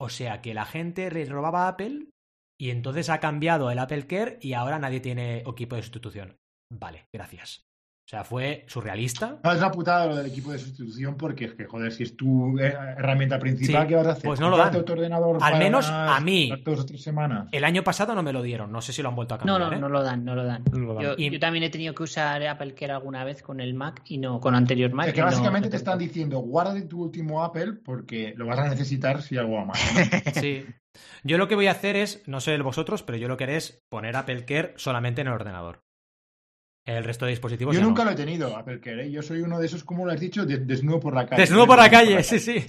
[0.00, 2.06] o sea que la gente robaba a Apple
[2.58, 6.36] y entonces ha cambiado el Apple Care y ahora nadie tiene equipo de sustitución.
[6.72, 7.65] Vale, gracias.
[8.06, 9.40] O sea, fue surrealista.
[9.42, 12.16] No, es una putada lo del equipo de sustitución porque es que, joder, si es
[12.16, 14.22] tu eh, herramienta principal, Sí, ¿qué vas a hacer?
[14.22, 14.82] pues no lo ¿Comprarte dan.
[14.82, 16.52] otro ordenador Al para menos a mí.
[16.64, 17.48] Dos o tres semanas.
[17.50, 19.58] El año pasado no me lo dieron, no sé si lo han vuelto a cambiar.
[19.60, 19.80] no, ¿eh?
[19.80, 20.62] no lo dan, no lo dan.
[20.70, 21.02] No lo dan.
[21.02, 24.02] Yo, Y- yo también he tenido que usar Apple Care alguna vez con el Mac
[24.04, 25.08] y no con anterior Mac.
[25.08, 28.68] Es que básicamente no te están diciendo, guarda tu último Apple porque lo vas a
[28.68, 29.76] necesitar si algo va mal.
[30.34, 30.64] Sí.
[31.24, 33.56] Yo lo que voy a hacer es, no sé vosotros, pero yo lo que haré
[33.56, 35.82] es poner Apple Care solamente en el ordenador.
[36.86, 37.74] El resto de dispositivos.
[37.74, 38.10] Yo nunca no.
[38.10, 39.06] lo he tenido, Apple Care.
[39.06, 39.10] ¿eh?
[39.10, 41.42] Yo soy uno de esos, como lo has dicho, de- desnudo por la calle.
[41.42, 42.64] Desnudo por la calle, sí, sí.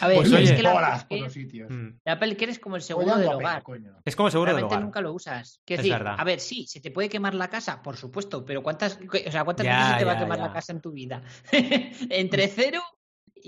[0.00, 0.54] A ver, Pues es oye.
[0.56, 1.70] que la Horas Apple por Care- los sitios.
[1.70, 1.88] Mm.
[2.04, 3.62] la Apple Care es como el seguro del hogar.
[3.64, 4.00] coño.
[4.04, 4.80] Es como seguro del hogar.
[4.80, 5.60] nunca lo usas.
[5.64, 6.14] Quiero Es decir, verdad.
[6.16, 8.96] a ver, sí, se te puede quemar la casa, por supuesto, pero ¿cuántas,
[9.26, 10.46] o sea, ¿cuántas Ya, veces se te va a quemar ya.
[10.46, 11.20] la casa en tu vida?
[12.10, 12.80] Entre cero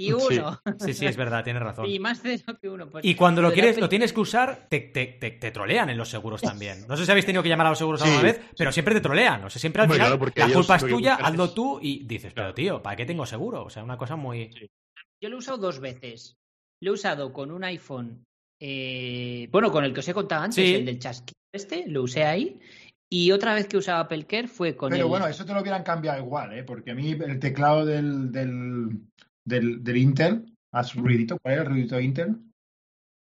[0.00, 0.60] y uno.
[0.78, 1.86] Sí, sí, es verdad, tienes razón.
[1.86, 2.88] Y más cero que uno.
[2.88, 5.98] Pues, Y cuando lo quieres, lo tienes que usar, te, te, te, te trolean en
[5.98, 6.86] los seguros también.
[6.88, 8.94] No sé si habéis tenido que llamar a los seguros Sí, alguna vez, pero siempre
[8.94, 9.44] te trolean.
[9.44, 12.32] O sea, siempre al final claro, porque la culpa es tuya, hazlo tú y dices,
[12.34, 13.64] pero tío, ¿para qué tengo seguro?
[13.64, 14.50] O sea, una cosa muy.
[15.22, 16.36] Yo lo he usado dos veces.
[16.82, 18.24] Lo he usado con un iPhone,
[18.58, 20.74] eh, bueno, con el que os he contado antes, Sí.
[20.76, 22.58] el del chasquido este, lo usé ahí.
[23.12, 25.08] Y otra vez que usaba Apple Care fue con Pero el...
[25.10, 26.62] bueno, eso te lo hubieran cambiado igual, ¿eh?
[26.62, 29.00] Porque a mí el teclado del, del,
[29.50, 32.36] del, del Intel, haz ruidito, ¿cuál era el ruidito de Intel?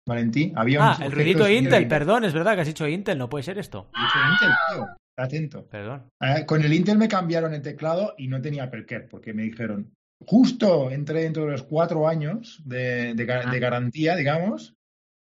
[0.08, 3.18] Valentín, había un Ah, el ruidito de Intel, perdón, es verdad que has dicho Intel,
[3.18, 3.90] no puede ser esto.
[3.96, 5.68] He dicho Intel, tío, está atento.
[5.70, 6.10] Perdón.
[6.22, 9.92] Eh, con el Intel me cambiaron el teclado y no tenía Care, porque me dijeron,
[10.26, 13.52] justo entré dentro de los cuatro años de, Ah.
[13.52, 14.74] de garantía, digamos,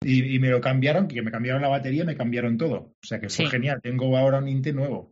[0.03, 2.76] y, y me lo cambiaron, que me cambiaron la batería, me cambiaron todo.
[3.03, 3.51] O sea que fue Sí.
[3.51, 5.11] genial, tengo ahora un Intel nuevo.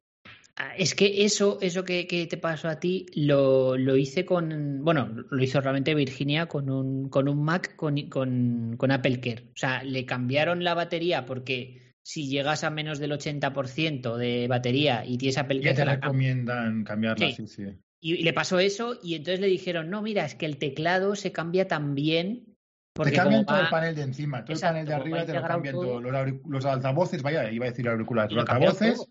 [0.77, 5.09] Es que eso, eso que, que te pasó a ti, lo, lo hice con, bueno,
[5.31, 9.51] lo hizo realmente Virginia con un, con un Mac con, con, con Apple Care.
[9.55, 15.05] O sea, le cambiaron la batería porque si llegas a menos del 80% de batería
[15.07, 17.47] y tienes Apple Ya Care, te te la recomiendan cambiarla, sí, Sí.
[17.47, 17.63] sí.
[18.01, 21.15] y, y le pasó eso y entonces le dijeron, no, mira, es que el teclado
[21.15, 22.57] se cambia también
[22.95, 25.27] porque te cambian todo va- el panel de encima, todo Exacto, el panel de arriba
[25.27, 26.01] te lo cambian todo.
[26.01, 26.01] todo.
[26.01, 29.07] Los, los altavoces, vaya, iba a decir auriculares, lo los altavoces.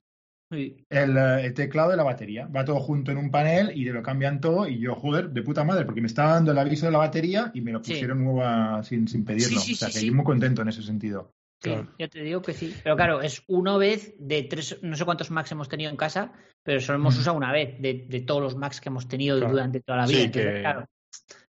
[0.50, 0.78] Sí.
[0.90, 2.48] el, eh, el teclado de la batería.
[2.48, 4.68] Va todo junto en un panel y te lo cambian todo.
[4.68, 7.52] Y yo, joder, de puta madre, porque me estaba dando el aviso de la batería
[7.54, 7.92] y me lo Sí.
[7.92, 9.60] pusieron nueva sin, sin pedirlo.
[9.60, 10.08] Sí, sí, o sea sí, que sí.
[10.08, 11.34] yo muy contento en ese sentido.
[11.62, 11.92] Sí, Claro.
[11.98, 12.74] ya te digo que sí.
[12.84, 16.32] Pero claro, es una vez de tres, no sé cuántos Macs hemos tenido en casa,
[16.64, 19.52] pero solo hemos usado una vez de, de todos los Macs que hemos tenido Claro.
[19.54, 20.24] durante toda la Sí, vida.
[20.26, 20.86] Entonces, que- claro,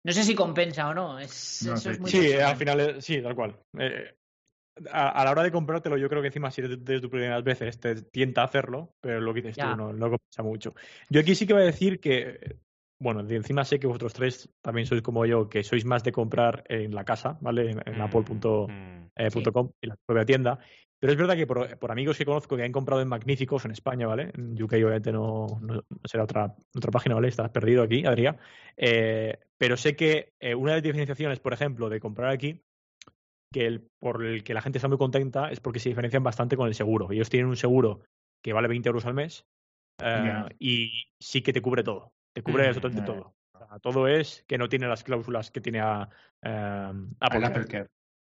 [0.03, 1.17] no sé si compensa o no.
[1.19, 1.91] Es, No eso sé.
[1.91, 3.57] es muy Sí, al final, es- sí, tal cual.
[3.79, 4.13] Eh,
[4.91, 7.43] a, a la hora de comprártelo, yo creo que encima si eres de tus primeras
[7.43, 9.71] veces te tienta a hacerlo, pero lo que dices Ya.
[9.71, 10.73] tú no, no compensa mucho.
[11.09, 12.57] Yo aquí sí que voy a decir que,
[12.99, 16.11] bueno, de encima sé que vosotros tres también sois como yo, que sois más de
[16.11, 17.71] comprar en la casa, ¿vale?
[17.71, 19.07] En, en apple.com Mm.
[19.17, 19.43] eh, Sí.
[19.43, 20.59] com, y la propia tienda.
[20.99, 23.71] Pero es verdad que por, por amigos que conozco que han comprado en Magníficos en
[23.71, 24.31] España, ¿vale?
[24.33, 27.27] En UK obviamente no, no- no será otra, otra página, ¿vale?
[27.27, 28.37] Estás perdido aquí, Adrián.
[28.75, 32.61] Eh, pero sé que eh, una de las diferenciaciones, por ejemplo, de comprar aquí,
[33.53, 36.57] que el, por el que la gente está muy contenta es porque se diferencian bastante
[36.57, 37.11] con el seguro.
[37.11, 38.01] Ellos tienen un seguro
[38.43, 39.45] que vale 20 euros al mes
[40.03, 42.11] eh, y sí que te cubre todo.
[42.33, 43.33] Te cubre Mm, absolutamente todo.
[43.53, 46.09] O sea, todo es que no tiene las cláusulas que tiene a,
[46.43, 46.91] eh,
[47.21, 47.45] Apple.
[47.45, 47.87] Apple Care.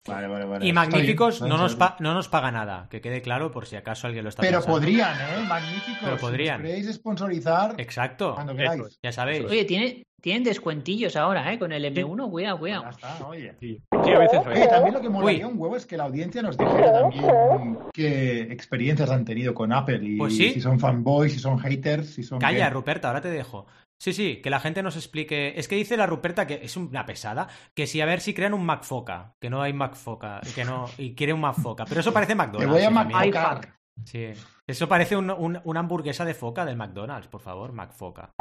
[0.07, 0.67] Vale, vale, vale.
[0.67, 4.05] Y Magníficos no nos, pa- no nos paga nada, que quede claro por si acaso
[4.05, 4.77] alguien lo está Pero pensando.
[4.79, 5.43] podrían, ¿eh?
[5.47, 5.97] Magníficos.
[6.03, 6.61] Pero podrían.
[6.61, 8.81] Si queréis sponsorizar Exacto, cuando queráis.
[8.85, 8.99] es.
[9.01, 9.45] ya sabéis.
[9.45, 11.59] Oye, ¿tiene, tienen descuentillos ahora, ¿eh?
[11.59, 12.89] Con el M1, cuidado, Ya cuidado.
[12.89, 13.53] está, oye.
[13.59, 14.39] Sí, Sí, a veces.
[14.43, 15.53] Oye, también lo que molaría Uy.
[15.53, 19.99] un huevo es que la audiencia nos dijera también qué experiencias han tenido con Apple
[20.01, 20.49] y Pues sí.
[20.49, 22.39] si son fanboys, si son haters, si son...
[22.39, 22.73] Calla, qué.
[22.73, 23.67] Ruperta, ahora te dejo.
[23.99, 25.53] Sí, sí, que la gente nos explique.
[25.59, 28.55] Es que dice la Ruperta que es una pesada, que si a ver si crean
[28.55, 31.85] un MacFoca, que no hay MacFoca, que no, y quiere un MacFoca.
[31.85, 32.73] Pero eso parece Te McDonald's.
[32.73, 33.75] voy a MacFocar.
[34.05, 34.29] Sí.
[34.65, 38.31] Eso parece un- un- una hamburguesa de foca del McDonald's, por favor, MacFoca.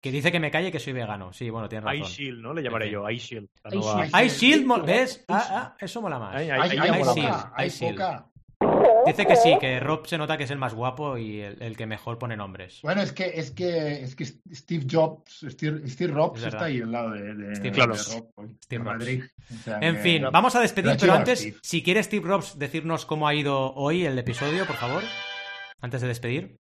[0.00, 1.32] Que dice que me calle que soy vegano.
[1.32, 2.00] Sí, bueno, tienes razón.
[2.00, 2.54] iShield, ¿no?
[2.54, 3.34] Le llamaré yo, la Ice
[3.72, 4.24] nueva- Shield.
[4.26, 5.24] Ice Shield, ¿ves?
[5.28, 6.42] Ah, ah, eso mola más.
[6.42, 7.96] Ice Shield, Ice Shield.
[7.98, 8.26] poca.
[9.06, 11.76] Dice que sí, que Rob se nota que es el más guapo y el, el
[11.76, 12.80] que mejor pone nombres.
[12.82, 16.46] Bueno, es que, es que, es que Steve Jobs, Steve, Steve Es verdad.
[16.46, 17.86] está ahí al lado de, de, Steve de.
[17.86, 17.96] Rob
[18.62, 18.84] Steve.
[18.84, 19.24] Madrid.
[19.50, 21.56] O sea En que- fin, vamos a despedir, pero antes, Steve.
[21.62, 25.02] si quiere Steve Robs decirnos cómo ha ido hoy el episodio, por favor,
[25.80, 26.59] antes de despedir.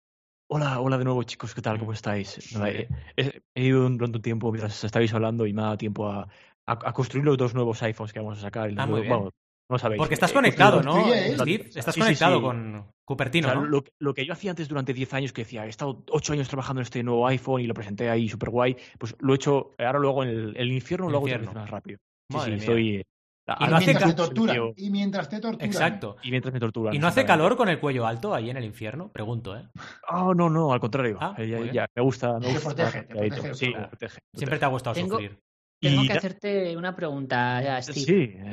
[0.47, 1.79] Hola, hola de nuevo chicos, ¿qué tal?
[1.79, 2.53] ¿Cómo estáis?
[2.53, 6.09] Nada, he, ido un durante un tiempo mientras estabais hablando y me ha dado tiempo
[6.09, 6.29] a,
[6.67, 8.71] a, a construir los dos nuevos iPhones que vamos a sacar.
[8.77, 9.29] Ah, muy bien.
[9.71, 9.99] no sabéis.
[9.99, 11.35] Porque estás Eh, conectado, ¿no, ¿eh?
[11.39, 11.71] Steve?
[11.75, 12.43] Estás Sí, conectado sí.
[12.43, 13.65] con O Cupertino, sea, ¿no?
[13.65, 16.49] lo, lo que yo hacía antes durante 10 años, que decía, he estado 8 años
[16.49, 19.75] trabajando en este nuevo iPhone y lo presenté ahí súper guay, pues lo he hecho,
[19.79, 21.47] ahora luego en el, el infierno El lo hago infierno.
[21.47, 21.99] veces más rápido.
[22.31, 23.05] Sí, Madre sí, estoy...
[23.47, 24.57] Y Y no hace mientras ca- te torturan.
[24.57, 24.75] Tío.
[24.77, 25.67] Y mientras te torturan.
[25.67, 26.17] Exacto.
[26.23, 26.95] Y mientras me torturan.
[26.95, 29.11] ¿Y no hace calor con el cuello alto ahí en el infierno?
[29.13, 29.69] Pregunto, ¿eh?
[30.09, 31.19] Oh, no, no, al contrario.
[31.21, 32.39] Ah, ya, ya, me gusta.
[32.39, 33.83] Me gusta protege, te protege, Sí, claro.
[33.83, 34.19] me protege.
[34.35, 35.39] Siempre te ha gustado Tengo- sufrir.
[35.81, 37.95] Tengo Y que hacerte una pregunta, Steve.
[38.01, 38.05] Sí,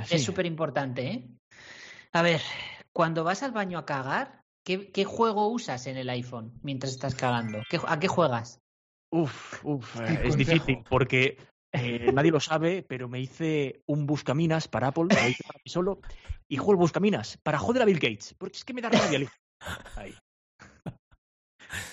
[0.06, 0.16] sí.
[0.16, 1.30] Es súper importante, ¿eh?
[2.12, 2.42] A ver,
[2.94, 7.16] cuando vas al baño a cagar, ¿qué, qué juego usas en el iPhone mientras estás
[7.16, 7.60] cagando?
[7.70, 8.60] ¿Qué- ¿A qué juegas?
[9.14, 10.36] Uf, uf, es consejo.
[10.36, 11.38] difícil porque
[11.74, 15.70] eh, nadie lo sabe, pero me hice un buscaminas para Apple, lo hice para mí
[15.72, 16.00] solo,
[16.48, 19.32] y juego el buscaminas para joder a Bill Gates, porque es que me da rabia.
[19.96, 20.16] Ahí.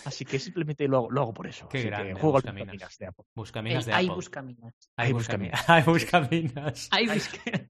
[0.05, 1.69] Así que simplemente lo hago, lo hago por eso.
[1.69, 2.99] Qué Así que grande, juego al Buscaminas.
[2.99, 3.25] de Apple.
[3.37, 4.15] Buscaminas de hay Apple.
[4.17, 4.75] buscaminas.
[4.97, 5.69] Hay Hay buscaminas.
[5.71, 6.89] Hay buscaminas.
[6.91, 7.69] Hay buscaminas.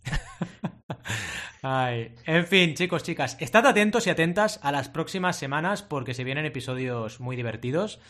[1.63, 6.25] Ay, en fin, chicos, chicas, estad atentos y atentas a las próximas semanas porque se
[6.25, 8.01] vienen episodios muy divertidos.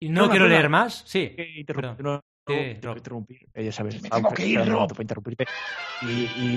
[0.00, 1.04] Y no Perdona, quiero leer más.
[1.06, 1.34] Sí.
[1.36, 2.20] Que Perdón.
[2.46, 2.94] No, Sí, no, tengo Rob.
[2.94, 3.48] que interrumpir.
[3.54, 5.44] Eh, ya sabes, Me tengo que ir, momento para interrumpirte.
[6.02, 6.06] Y,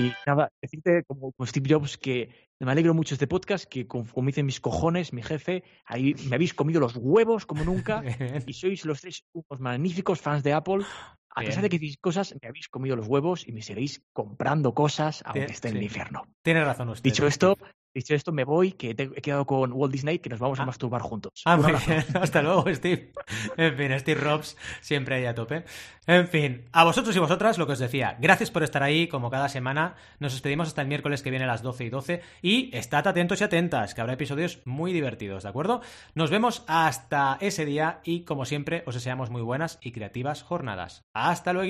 [0.09, 2.29] y nada, decirte como, como Steve Jobs que
[2.59, 6.15] me alegro mucho de este podcast, que como, como dicen mis cojones, mi jefe, ahí
[6.29, 8.03] me habéis comido los huevos como nunca
[8.47, 10.83] y sois los tres unos magníficos fans de Apple.
[11.29, 11.49] A Bien.
[11.51, 15.21] pesar de que decís cosas, me habéis comido los huevos y me seguís comprando cosas
[15.23, 15.77] aunque Bien, esté en sí.
[15.77, 16.23] el infierno.
[16.41, 17.03] Tienes razón usted.
[17.03, 17.57] Dicho esto,
[17.97, 20.63] dicho esto, me voy, que te- he quedado con Walt Disney, que nos vamos Ah.
[20.63, 21.41] a masturbar juntos.
[21.45, 22.03] Ah, muy bien.
[22.21, 23.11] Hasta luego, Steve.
[23.57, 25.63] En fin, Steve Robs siempre ahí a tope.
[26.07, 29.29] En fin, a vosotros y vosotras, lo que os decía, gracias por estar ahí como
[29.29, 29.95] cada semana.
[30.19, 32.21] Nos despedimos hasta el miércoles que viene a las 12 y 12.
[32.41, 35.81] Y estad atentos y atentas, que habrá episodios muy divertidos, ¿de acuerdo?
[36.15, 41.03] Nos vemos hasta ese día y, como siempre, os deseamos muy buenas y creativas jornadas.
[41.13, 41.67] ¡Hasta luego!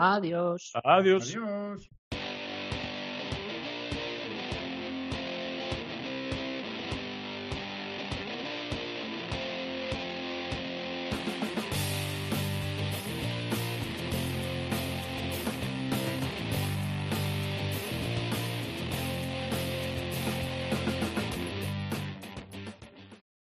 [0.00, 0.72] Adiós.
[0.82, 1.36] Adiós.
[1.36, 1.90] Adiós.